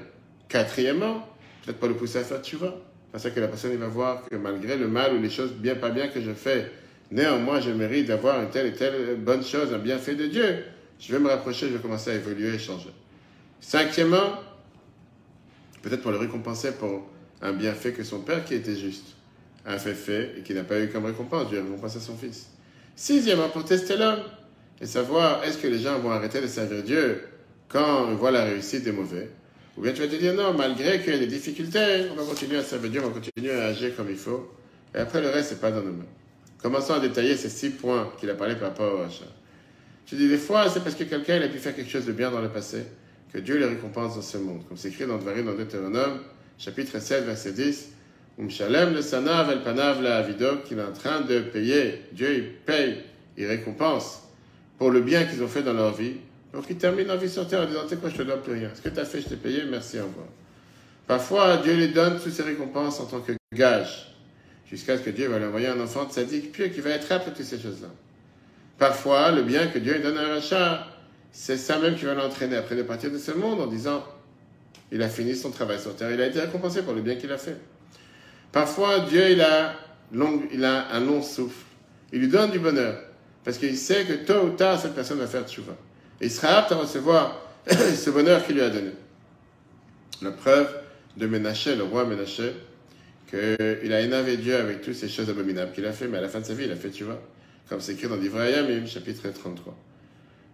Quatrièmement, 0.46 1.26
peut-être 1.64 1.78
pas 1.78 1.86
le 1.86 1.94
pousser 1.94 2.18
à 2.18 2.24
faire 2.24 2.42
vois. 2.58 2.78
Ça 3.16 3.30
que 3.30 3.40
la 3.40 3.48
personne 3.48 3.74
va 3.76 3.88
voir 3.88 4.24
que 4.30 4.36
malgré 4.36 4.76
le 4.76 4.88
mal 4.88 5.14
ou 5.14 5.22
les 5.22 5.30
choses 5.30 5.52
bien 5.52 5.74
pas 5.74 5.88
bien 5.88 6.08
que 6.08 6.20
je 6.20 6.32
fais, 6.32 6.70
néanmoins 7.10 7.60
je 7.60 7.70
mérite 7.70 8.08
d'avoir 8.08 8.42
une 8.42 8.50
telle 8.50 8.66
et 8.66 8.74
telle 8.74 9.16
bonne 9.16 9.42
chose, 9.42 9.72
un 9.72 9.78
bienfait 9.78 10.16
de 10.16 10.26
Dieu. 10.26 10.64
Je 11.00 11.12
vais 11.12 11.18
me 11.18 11.30
rapprocher, 11.30 11.68
je 11.68 11.76
vais 11.76 11.80
commencer 11.80 12.10
à 12.10 12.14
évoluer 12.14 12.54
et 12.54 12.58
changer. 12.58 12.90
Cinquièmement, 13.58 14.34
peut-être 15.86 16.02
pour 16.02 16.10
le 16.10 16.18
récompenser 16.18 16.72
pour 16.72 17.08
un 17.40 17.52
bienfait 17.52 17.92
que 17.92 18.02
son 18.02 18.18
père 18.18 18.44
qui 18.44 18.54
était 18.54 18.74
juste 18.74 19.06
a 19.64 19.78
fait 19.78 19.94
fait 19.94 20.34
et 20.36 20.42
qui 20.42 20.52
n'a 20.52 20.64
pas 20.64 20.80
eu 20.80 20.88
comme 20.88 21.04
récompense, 21.04 21.48
Dieu 21.48 21.60
récompense 21.60 21.96
à 21.96 22.00
son 22.00 22.16
fils. 22.16 22.48
Sixièmement, 22.96 23.48
pour 23.50 23.64
tester 23.64 23.96
l'homme 23.96 24.20
et 24.80 24.86
savoir 24.86 25.44
est-ce 25.44 25.58
que 25.58 25.68
les 25.68 25.78
gens 25.78 25.98
vont 26.00 26.10
arrêter 26.10 26.40
de 26.40 26.48
servir 26.48 26.82
Dieu 26.82 27.22
quand 27.68 28.10
ils 28.10 28.16
voient 28.16 28.32
la 28.32 28.44
réussite 28.44 28.82
des 28.82 28.90
mauvais? 28.90 29.30
Ou 29.76 29.82
bien 29.82 29.92
tu 29.92 30.00
vas 30.00 30.08
te 30.08 30.16
dire 30.16 30.34
non, 30.34 30.54
malgré 30.54 31.00
qu'il 31.00 31.12
y 31.12 31.16
ait 31.16 31.20
des 31.20 31.26
difficultés, 31.28 32.06
on 32.10 32.16
va 32.16 32.24
continuer 32.24 32.58
à 32.58 32.64
servir 32.64 32.90
Dieu, 32.90 33.02
on 33.04 33.08
va 33.08 33.20
continuer 33.20 33.52
à 33.52 33.66
agir 33.66 33.94
comme 33.94 34.10
il 34.10 34.16
faut. 34.16 34.50
Et 34.92 34.98
après, 34.98 35.20
le 35.20 35.28
reste, 35.28 35.50
c'est 35.50 35.60
pas 35.60 35.70
dans 35.70 35.82
nos 35.82 35.92
mains. 35.92 36.06
Commençons 36.60 36.94
à 36.94 37.00
détailler 37.00 37.36
ces 37.36 37.50
six 37.50 37.70
points 37.70 38.10
qu'il 38.18 38.28
a 38.30 38.34
parlé 38.34 38.56
par 38.56 38.70
rapport 38.70 38.92
au 38.92 38.98
rachat. 39.02 39.26
Je 40.06 40.16
dis 40.16 40.28
des 40.28 40.38
fois, 40.38 40.68
c'est 40.68 40.82
parce 40.82 40.96
que 40.96 41.04
quelqu'un 41.04 41.40
a 41.40 41.48
pu 41.48 41.58
faire 41.58 41.76
quelque 41.76 41.90
chose 41.90 42.06
de 42.06 42.12
bien 42.12 42.30
dans 42.30 42.40
le 42.40 42.48
passé 42.48 42.86
que 43.32 43.38
Dieu 43.38 43.58
le 43.58 43.66
récompense 43.66 44.16
dans 44.16 44.22
ce 44.22 44.38
monde. 44.38 44.62
Comme 44.68 44.76
c'est 44.76 44.88
écrit 44.88 45.06
dans 45.06 45.18
Dvarim, 45.18 45.46
dans 45.46 45.54
Deutéronome, 45.54 46.20
chapitre 46.58 46.98
7, 47.00 47.24
verset 47.24 47.52
10. 47.52 47.92
Umshalem 48.38 48.94
le 48.94 49.02
sanav 49.02 49.50
el 49.50 49.62
panav 49.62 50.02
la 50.02 50.18
avidok, 50.18 50.64
qu'il 50.64 50.78
est 50.78 50.82
en 50.82 50.92
train 50.92 51.22
de 51.22 51.40
payer. 51.40 52.02
Dieu, 52.12 52.34
il 52.34 52.52
paye, 52.64 53.02
il 53.36 53.46
récompense 53.46 54.22
pour 54.78 54.90
le 54.90 55.00
bien 55.00 55.24
qu'ils 55.24 55.42
ont 55.42 55.48
fait 55.48 55.62
dans 55.62 55.72
leur 55.72 55.94
vie. 55.94 56.14
Donc 56.52 56.64
il 56.70 56.76
termine 56.76 57.06
la 57.06 57.16
vie 57.16 57.28
sur 57.28 57.46
terre 57.46 57.62
en 57.62 57.66
disant, 57.66 57.86
tu 57.88 57.96
quoi, 57.96 58.10
je 58.10 58.16
te 58.16 58.22
dois 58.22 58.42
plus 58.42 58.52
rien. 58.52 58.70
Ce 58.74 58.80
que 58.80 58.88
tu 58.88 59.00
as 59.00 59.04
fait, 59.04 59.20
je 59.20 59.28
t'ai 59.28 59.36
payé, 59.36 59.62
merci, 59.70 59.98
au 59.98 60.04
revoir. 60.04 60.26
Parfois, 61.06 61.58
Dieu 61.58 61.74
lui 61.74 61.88
donne 61.88 62.18
toutes 62.18 62.32
ses 62.32 62.42
récompenses 62.42 63.00
en 63.00 63.06
tant 63.06 63.20
que 63.20 63.32
gage, 63.54 64.14
jusqu'à 64.68 64.98
ce 64.98 65.02
que 65.02 65.10
Dieu 65.10 65.28
va 65.28 65.38
lui 65.38 65.46
envoyer 65.46 65.68
un 65.68 65.80
enfant 65.80 66.04
de 66.04 66.12
sadique 66.12 66.52
pieux 66.52 66.68
qui 66.68 66.80
va 66.80 66.90
être 66.90 67.10
apte 67.12 67.28
à 67.28 67.30
toutes 67.30 67.44
ces 67.44 67.58
choses-là. 67.58 67.88
Parfois, 68.78 69.30
le 69.30 69.42
bien 69.42 69.68
que 69.68 69.78
Dieu 69.78 69.98
donne 70.00 70.18
à 70.18 70.22
un 70.22 70.34
rachat, 70.34 70.86
c'est 71.32 71.56
ça 71.56 71.78
même 71.78 71.96
qui 71.96 72.04
va 72.04 72.14
l'entraîner 72.14 72.56
après 72.56 72.76
de 72.76 72.82
partir 72.82 73.10
de 73.10 73.18
ce 73.18 73.32
monde 73.32 73.60
en 73.60 73.66
disant, 73.66 74.04
il 74.92 75.02
a 75.02 75.08
fini 75.08 75.34
son 75.34 75.50
travail 75.50 75.80
sur 75.80 75.94
terre, 75.96 76.10
il 76.12 76.20
a 76.20 76.26
été 76.26 76.40
récompensé 76.40 76.82
pour 76.82 76.94
le 76.94 77.02
bien 77.02 77.16
qu'il 77.16 77.32
a 77.32 77.38
fait. 77.38 77.56
Parfois, 78.52 79.00
Dieu, 79.00 79.30
il 79.30 79.40
a, 79.40 79.74
il 80.52 80.64
a 80.64 80.92
un 80.92 81.00
long 81.00 81.22
souffle. 81.22 81.64
Il 82.12 82.20
lui 82.20 82.28
donne 82.28 82.50
du 82.50 82.58
bonheur, 82.58 82.98
parce 83.44 83.58
qu'il 83.58 83.76
sait 83.76 84.04
que 84.04 84.12
tôt 84.12 84.46
ou 84.46 84.50
tard, 84.50 84.80
cette 84.80 84.94
personne 84.94 85.18
va 85.18 85.26
faire 85.26 85.46
tchouva. 85.46 85.76
Et 86.20 86.26
il 86.26 86.30
sera 86.30 86.58
apte 86.58 86.72
à 86.72 86.76
recevoir 86.76 87.40
ce 87.68 88.10
bonheur 88.10 88.44
qu'il 88.46 88.54
lui 88.54 88.62
a 88.62 88.70
donné. 88.70 88.92
La 90.22 90.30
preuve 90.30 90.72
de 91.16 91.26
Ménaché, 91.26 91.74
le 91.74 91.82
roi 91.82 92.04
Ménaché, 92.06 92.54
qu'il 93.28 93.92
a 93.92 94.00
énervé 94.00 94.36
Dieu 94.36 94.56
avec 94.56 94.82
toutes 94.82 94.94
ces 94.94 95.08
choses 95.08 95.28
abominables 95.28 95.72
qu'il 95.72 95.84
a 95.84 95.92
fait, 95.92 96.06
mais 96.06 96.18
à 96.18 96.20
la 96.20 96.28
fin 96.28 96.40
de 96.40 96.44
sa 96.44 96.54
vie, 96.54 96.64
il 96.64 96.72
a 96.72 96.76
fait, 96.76 96.88
vois, 97.02 97.20
comme 97.68 97.80
c'est 97.80 97.92
écrit 97.92 98.08
dans 98.08 98.16
l'Ivrayam, 98.16 98.86
chapitre 98.86 99.28
33. 99.28 99.76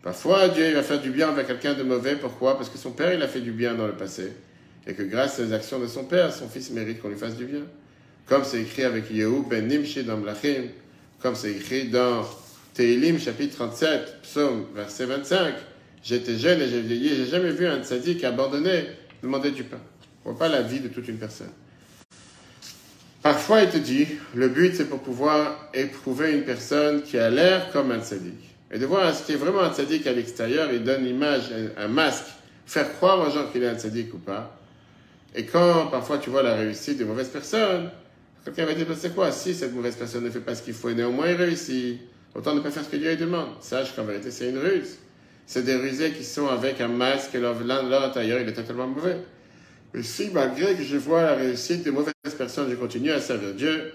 Parfois, 0.02 0.48
Dieu 0.48 0.68
il 0.68 0.74
va 0.74 0.82
faire 0.82 1.00
du 1.00 1.10
bien 1.10 1.28
avec 1.28 1.46
quelqu'un 1.46 1.74
de 1.74 1.84
mauvais. 1.84 2.16
Pourquoi? 2.16 2.56
Parce 2.56 2.68
que 2.68 2.78
son 2.78 2.90
père, 2.90 3.14
il 3.14 3.22
a 3.22 3.28
fait 3.28 3.40
du 3.40 3.52
bien 3.52 3.74
dans 3.74 3.86
le 3.86 3.92
passé. 3.92 4.32
Et 4.86 4.94
que 4.94 5.02
grâce 5.02 5.38
aux 5.38 5.52
actions 5.52 5.78
de 5.78 5.86
son 5.86 6.04
père, 6.04 6.32
son 6.32 6.48
fils 6.48 6.70
mérite 6.70 7.00
qu'on 7.00 7.08
lui 7.08 7.16
fasse 7.16 7.36
du 7.36 7.44
bien. 7.44 7.62
Comme 8.26 8.42
c'est 8.44 8.62
écrit 8.62 8.82
avec 8.82 9.10
Yehou 9.10 9.46
ben 9.48 9.66
Nimshi 9.68 10.02
dans 10.02 10.16
Mlachim, 10.16 10.64
comme 11.20 11.36
c'est 11.36 11.52
écrit 11.52 11.88
dans 11.88 12.26
Teilim, 12.74 13.18
chapitre 13.18 13.56
37, 13.56 14.22
psaume, 14.22 14.66
verset 14.74 15.06
25. 15.06 15.54
J'étais 16.02 16.36
jeune 16.36 16.60
et 16.60 16.68
j'ai 16.68 16.80
vieilli, 16.80 17.10
j'ai 17.10 17.26
jamais 17.26 17.52
vu 17.52 17.66
un 17.66 17.82
tzaddik 17.82 18.24
abandonné 18.24 18.86
demander 19.22 19.52
du 19.52 19.62
pain. 19.62 19.80
On 20.24 20.30
voit 20.30 20.38
pas 20.38 20.48
la 20.48 20.62
vie 20.62 20.80
de 20.80 20.88
toute 20.88 21.06
une 21.06 21.18
personne. 21.18 21.50
Parfois, 23.22 23.62
il 23.62 23.70
te 23.70 23.76
dit, 23.76 24.08
le 24.34 24.48
but, 24.48 24.74
c'est 24.74 24.88
pour 24.88 24.98
pouvoir 24.98 25.68
éprouver 25.74 26.32
une 26.32 26.42
personne 26.42 27.02
qui 27.02 27.18
a 27.18 27.30
l'air 27.30 27.70
comme 27.70 27.92
un 27.92 28.00
tzaddik. 28.00 28.51
Et 28.72 28.78
de 28.78 28.86
voir 28.86 29.14
ce 29.14 29.24
qui 29.24 29.32
est 29.32 29.36
vraiment 29.36 29.60
un 29.60 29.72
tzaddik 29.72 30.06
à 30.06 30.12
l'extérieur, 30.12 30.72
il 30.72 30.82
donne 30.82 31.04
l'image, 31.04 31.52
un, 31.76 31.88
masque, 31.88 32.26
faire 32.66 32.92
croire 32.94 33.20
aux 33.20 33.30
gens 33.30 33.46
qu'il 33.52 33.62
est 33.62 33.68
un 33.68 33.78
tzaddik 33.78 34.14
ou 34.14 34.18
pas. 34.18 34.58
Et 35.34 35.44
quand 35.44 35.86
parfois 35.86 36.18
tu 36.18 36.30
vois 36.30 36.42
la 36.42 36.54
réussite 36.54 36.98
de 36.98 37.04
mauvaises 37.04 37.28
personnes, 37.28 37.90
quelqu'un 38.44 38.64
va 38.64 38.74
dire, 38.74 38.86
ben, 38.86 38.96
c'est 38.98 39.14
quoi, 39.14 39.30
si 39.30 39.54
cette 39.54 39.74
mauvaise 39.74 39.96
personne 39.96 40.24
ne 40.24 40.30
fait 40.30 40.40
pas 40.40 40.54
ce 40.54 40.62
qu'il 40.62 40.74
faut 40.74 40.88
et 40.88 40.94
néanmoins 40.94 41.28
il 41.28 41.36
réussit, 41.36 42.00
Autant 42.34 42.54
ne 42.54 42.60
pas 42.60 42.70
faire 42.70 42.84
ce 42.84 42.88
que 42.88 42.96
Dieu 42.96 43.10
lui 43.10 43.16
demande. 43.16 43.48
Sache 43.60 43.94
qu'en 43.94 44.04
vérité, 44.04 44.30
c'est 44.30 44.48
une 44.48 44.58
ruse. 44.58 44.96
C'est 45.46 45.64
des 45.64 45.76
rusés 45.76 46.12
qui 46.12 46.24
sont 46.24 46.46
avec 46.48 46.80
un 46.80 46.88
masque 46.88 47.34
et 47.34 47.40
leur, 47.40 47.62
leur 47.62 48.04
intérieur, 48.04 48.40
il 48.40 48.48
est 48.48 48.54
totalement 48.54 48.86
mauvais. 48.86 49.18
Mais 49.92 50.02
si, 50.02 50.30
malgré 50.30 50.74
que 50.74 50.82
je 50.82 50.96
vois 50.96 51.22
la 51.22 51.34
réussite 51.34 51.82
des 51.82 51.90
mauvaises 51.90 52.14
personnes, 52.38 52.70
je 52.70 52.76
continue 52.76 53.10
à 53.10 53.20
servir 53.20 53.52
Dieu, 53.54 53.92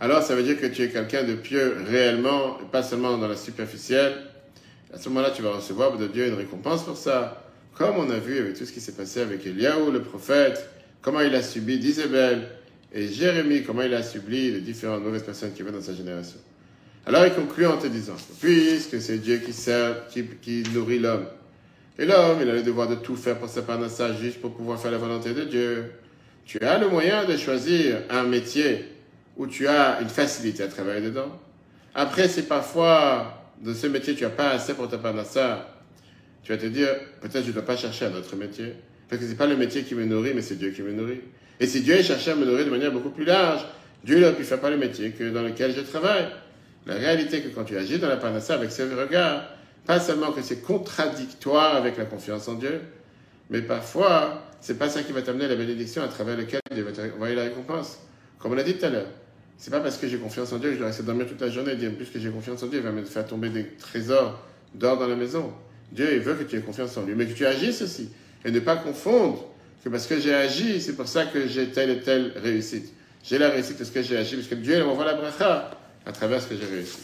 alors 0.00 0.22
ça 0.22 0.34
veut 0.34 0.42
dire 0.42 0.58
que 0.58 0.66
tu 0.66 0.82
es 0.82 0.88
quelqu'un 0.88 1.24
de 1.24 1.34
pieux 1.34 1.76
réellement, 1.86 2.58
et 2.60 2.64
pas 2.72 2.82
seulement 2.82 3.18
dans 3.18 3.28
la 3.28 3.36
superficielle. 3.36 4.14
À 4.94 4.98
ce 4.98 5.10
moment-là, 5.10 5.30
tu 5.30 5.42
vas 5.42 5.52
recevoir 5.52 5.96
de 5.98 6.06
Dieu 6.06 6.26
une 6.26 6.34
récompense 6.34 6.84
pour 6.84 6.96
ça. 6.96 7.44
Comme 7.74 7.96
on 7.98 8.10
a 8.10 8.18
vu 8.18 8.38
avec 8.38 8.58
tout 8.58 8.64
ce 8.64 8.72
qui 8.72 8.80
s'est 8.80 8.92
passé 8.92 9.20
avec 9.20 9.46
Eliaou, 9.46 9.90
le 9.90 10.00
prophète, 10.00 10.68
comment 11.02 11.20
il 11.20 11.34
a 11.34 11.42
subi 11.42 11.78
d'Isabelle 11.78 12.48
et 12.92 13.08
Jérémie, 13.08 13.62
comment 13.62 13.82
il 13.82 13.94
a 13.94 14.02
subi 14.02 14.50
les 14.50 14.60
différentes 14.60 15.04
mauvaises 15.04 15.22
personnes 15.22 15.52
qui 15.52 15.62
viennent 15.62 15.74
dans 15.74 15.82
sa 15.82 15.94
génération. 15.94 16.38
Alors 17.06 17.24
il 17.26 17.32
conclut 17.32 17.66
en 17.66 17.76
te 17.76 17.86
disant, 17.86 18.16
puisque 18.40 19.00
c'est 19.00 19.18
Dieu 19.18 19.38
qui 19.38 19.52
sert, 19.52 20.08
qui, 20.08 20.62
nourrit 20.74 20.98
l'homme, 20.98 21.26
et 21.98 22.06
l'homme, 22.06 22.38
il 22.40 22.48
a 22.48 22.54
le 22.54 22.62
devoir 22.62 22.88
de 22.88 22.94
tout 22.94 23.16
faire 23.16 23.38
pour 23.38 23.48
sa 23.48 23.62
juste 24.14 24.40
pour 24.40 24.54
pouvoir 24.54 24.80
faire 24.80 24.90
la 24.90 24.98
volonté 24.98 25.34
de 25.34 25.44
Dieu. 25.44 25.92
Tu 26.46 26.58
as 26.60 26.78
le 26.78 26.88
moyen 26.88 27.24
de 27.26 27.36
choisir 27.36 27.98
un 28.08 28.24
métier 28.24 28.84
où 29.36 29.46
tu 29.46 29.66
as 29.66 30.00
une 30.00 30.08
facilité 30.08 30.62
à 30.62 30.68
travailler 30.68 31.00
dedans. 31.00 31.38
Après, 31.94 32.28
si 32.28 32.42
parfois, 32.42 33.52
de 33.62 33.74
ce 33.74 33.86
métier, 33.86 34.14
tu 34.14 34.24
n'as 34.24 34.30
pas 34.30 34.50
assez 34.50 34.74
pour 34.74 34.88
ta 34.88 34.98
ça, 35.24 35.76
Tu 36.42 36.52
vas 36.52 36.58
te 36.58 36.66
dire, 36.66 36.88
peut-être 37.20 37.42
je 37.42 37.48
ne 37.48 37.52
dois 37.52 37.64
pas 37.64 37.76
chercher 37.76 38.06
un 38.06 38.14
autre 38.14 38.34
métier. 38.36 38.74
Parce 39.08 39.20
que 39.20 39.26
ce 39.26 39.32
n'est 39.32 39.36
pas 39.36 39.46
le 39.46 39.56
métier 39.56 39.82
qui 39.82 39.94
me 39.94 40.04
nourrit, 40.04 40.32
mais 40.34 40.42
c'est 40.42 40.56
Dieu 40.56 40.70
qui 40.70 40.82
me 40.82 40.92
nourrit. 40.92 41.20
Et 41.58 41.66
si 41.66 41.82
Dieu 41.82 42.00
cherchait 42.02 42.30
à 42.30 42.36
me 42.36 42.46
nourrir 42.46 42.64
de 42.64 42.70
manière 42.70 42.92
beaucoup 42.92 43.10
plus 43.10 43.24
large, 43.24 43.64
Dieu 44.04 44.18
ne 44.18 44.30
pu 44.30 44.44
pas 44.44 44.70
le 44.70 44.78
métier 44.78 45.10
que 45.10 45.30
dans 45.30 45.42
lequel 45.42 45.74
je 45.74 45.80
travaille. 45.80 46.28
La 46.86 46.94
réalité 46.94 47.38
est 47.38 47.40
que 47.42 47.48
quand 47.48 47.64
tu 47.64 47.76
agis 47.76 47.98
dans 47.98 48.08
la 48.08 48.16
panacée 48.16 48.52
avec 48.52 48.70
ce 48.70 48.82
regard, 48.82 49.44
pas 49.84 50.00
seulement 50.00 50.32
que 50.32 50.40
c'est 50.40 50.62
contradictoire 50.62 51.76
avec 51.76 51.98
la 51.98 52.04
confiance 52.04 52.48
en 52.48 52.54
Dieu, 52.54 52.80
mais 53.50 53.60
parfois, 53.60 54.42
c'est 54.60 54.78
pas 54.78 54.88
ça 54.88 55.02
qui 55.02 55.12
va 55.12 55.22
t'amener 55.22 55.48
la 55.48 55.56
bénédiction 55.56 56.02
à 56.02 56.08
travers 56.08 56.36
laquelle 56.36 56.60
Dieu 56.72 56.84
va 56.84 56.92
t'envoyer 56.92 57.34
la 57.34 57.42
récompense. 57.42 57.98
Comme 58.40 58.52
on 58.52 58.54
l'a 58.54 58.64
dit 58.64 58.74
tout 58.74 58.86
à 58.86 58.88
l'heure. 58.88 59.06
C'est 59.58 59.70
pas 59.70 59.80
parce 59.80 59.98
que 59.98 60.08
j'ai 60.08 60.16
confiance 60.16 60.52
en 60.52 60.58
Dieu 60.58 60.70
que 60.70 60.74
je 60.74 60.78
dois 60.78 60.88
rester 60.88 61.02
dormir 61.02 61.26
toute 61.26 61.40
la 61.40 61.50
journée 61.50 61.72
et 61.72 61.76
dire 61.76 61.94
plus 61.94 62.06
que 62.06 62.18
j'ai 62.18 62.30
confiance 62.30 62.62
en 62.62 62.66
Dieu, 62.66 62.78
il 62.78 62.84
va 62.84 62.92
me 62.92 63.04
faire 63.04 63.26
tomber 63.26 63.50
des 63.50 63.66
trésors 63.66 64.40
d'or 64.74 64.98
dans 64.98 65.06
la 65.06 65.16
maison. 65.16 65.52
Dieu, 65.92 66.14
il 66.14 66.20
veut 66.20 66.34
que 66.34 66.44
tu 66.44 66.56
aies 66.56 66.60
confiance 66.60 66.96
en 66.96 67.04
lui, 67.04 67.14
mais 67.14 67.26
que 67.26 67.34
tu 67.34 67.44
agisses 67.44 67.82
aussi. 67.82 68.10
Et 68.44 68.50
ne 68.50 68.60
pas 68.60 68.76
confondre 68.76 69.44
que 69.84 69.90
parce 69.90 70.06
que 70.06 70.18
j'ai 70.18 70.34
agi, 70.34 70.80
c'est 70.80 70.94
pour 70.94 71.06
ça 71.06 71.26
que 71.26 71.46
j'ai 71.46 71.68
telle 71.70 71.90
et 71.90 72.00
telle 72.00 72.32
réussite. 72.36 72.92
J'ai 73.22 73.36
la 73.36 73.50
réussite 73.50 73.76
parce 73.76 73.90
que 73.90 74.02
j'ai 74.02 74.16
agi, 74.16 74.36
parce 74.36 74.48
que 74.48 74.54
Dieu 74.54 74.82
m'envoie 74.82 75.04
la 75.04 75.14
bracha 75.14 75.70
à 76.06 76.12
travers 76.12 76.40
ce 76.40 76.48
que 76.48 76.56
j'ai 76.56 76.64
réussi. 76.64 76.98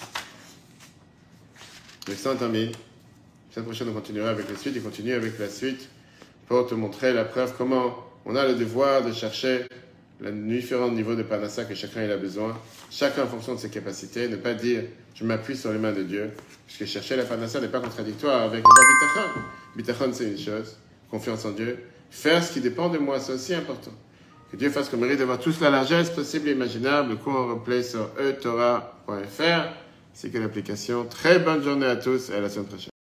L'excellent 2.08 2.40
ami. 2.40 2.66
La 2.66 3.54
semaine 3.54 3.66
prochaine, 3.66 3.88
on 3.90 3.92
continuera 3.92 4.30
avec 4.30 4.48
la 4.48 4.56
suite 4.56 4.76
et 4.76 4.80
continue 4.80 5.12
avec 5.12 5.38
la 5.38 5.48
suite 5.50 5.88
pour 6.46 6.66
te 6.66 6.74
montrer 6.74 7.12
la 7.12 7.24
preuve 7.24 7.54
comment 7.58 7.96
on 8.24 8.34
a 8.36 8.46
le 8.46 8.54
devoir 8.54 9.04
de 9.04 9.12
chercher 9.12 9.66
les 10.20 10.32
différents 10.32 10.90
niveaux 10.90 11.14
de 11.14 11.22
panassa 11.22 11.64
que 11.64 11.74
chacun 11.74 12.08
a 12.08 12.16
besoin, 12.16 12.56
chacun 12.90 13.24
en 13.24 13.26
fonction 13.26 13.54
de 13.54 13.60
ses 13.60 13.70
capacités, 13.70 14.28
ne 14.28 14.36
pas 14.36 14.54
dire 14.54 14.84
je 15.14 15.24
m'appuie 15.24 15.56
sur 15.56 15.72
les 15.72 15.78
mains 15.78 15.92
de 15.92 16.02
Dieu, 16.02 16.30
puisque 16.66 16.90
chercher 16.90 17.16
la 17.16 17.24
panassa 17.24 17.60
n'est 17.60 17.68
pas 17.68 17.80
contradictoire 17.80 18.42
avec 18.42 18.62
le 18.62 18.70
bitachon. 18.70 19.40
Bitachon, 19.76 20.12
c'est 20.12 20.30
une 20.30 20.38
chose, 20.38 20.76
confiance 21.10 21.44
en 21.44 21.52
Dieu. 21.52 21.78
Faire 22.10 22.42
ce 22.42 22.52
qui 22.52 22.60
dépend 22.60 22.88
de 22.88 22.98
moi, 22.98 23.18
c'est 23.20 23.32
aussi 23.32 23.54
important. 23.54 23.92
Que 24.50 24.56
Dieu 24.56 24.70
fasse 24.70 24.88
qu'on 24.88 24.98
mérite 24.98 25.18
d'avoir 25.18 25.38
toute 25.38 25.60
la 25.60 25.70
largesse 25.70 26.10
possible 26.10 26.48
et 26.48 26.52
imaginable. 26.52 27.10
Le 27.10 27.16
cours 27.16 27.34
en 27.34 27.46
replay 27.48 27.82
sur 27.82 28.10
etora.fr, 28.20 29.68
c'est 30.12 30.30
que 30.30 30.38
l'application. 30.38 31.04
Très 31.04 31.38
bonne 31.38 31.62
journée 31.62 31.86
à 31.86 31.96
tous 31.96 32.30
et 32.30 32.34
à 32.34 32.40
la 32.40 32.48
semaine 32.48 32.66
prochaine. 32.66 32.95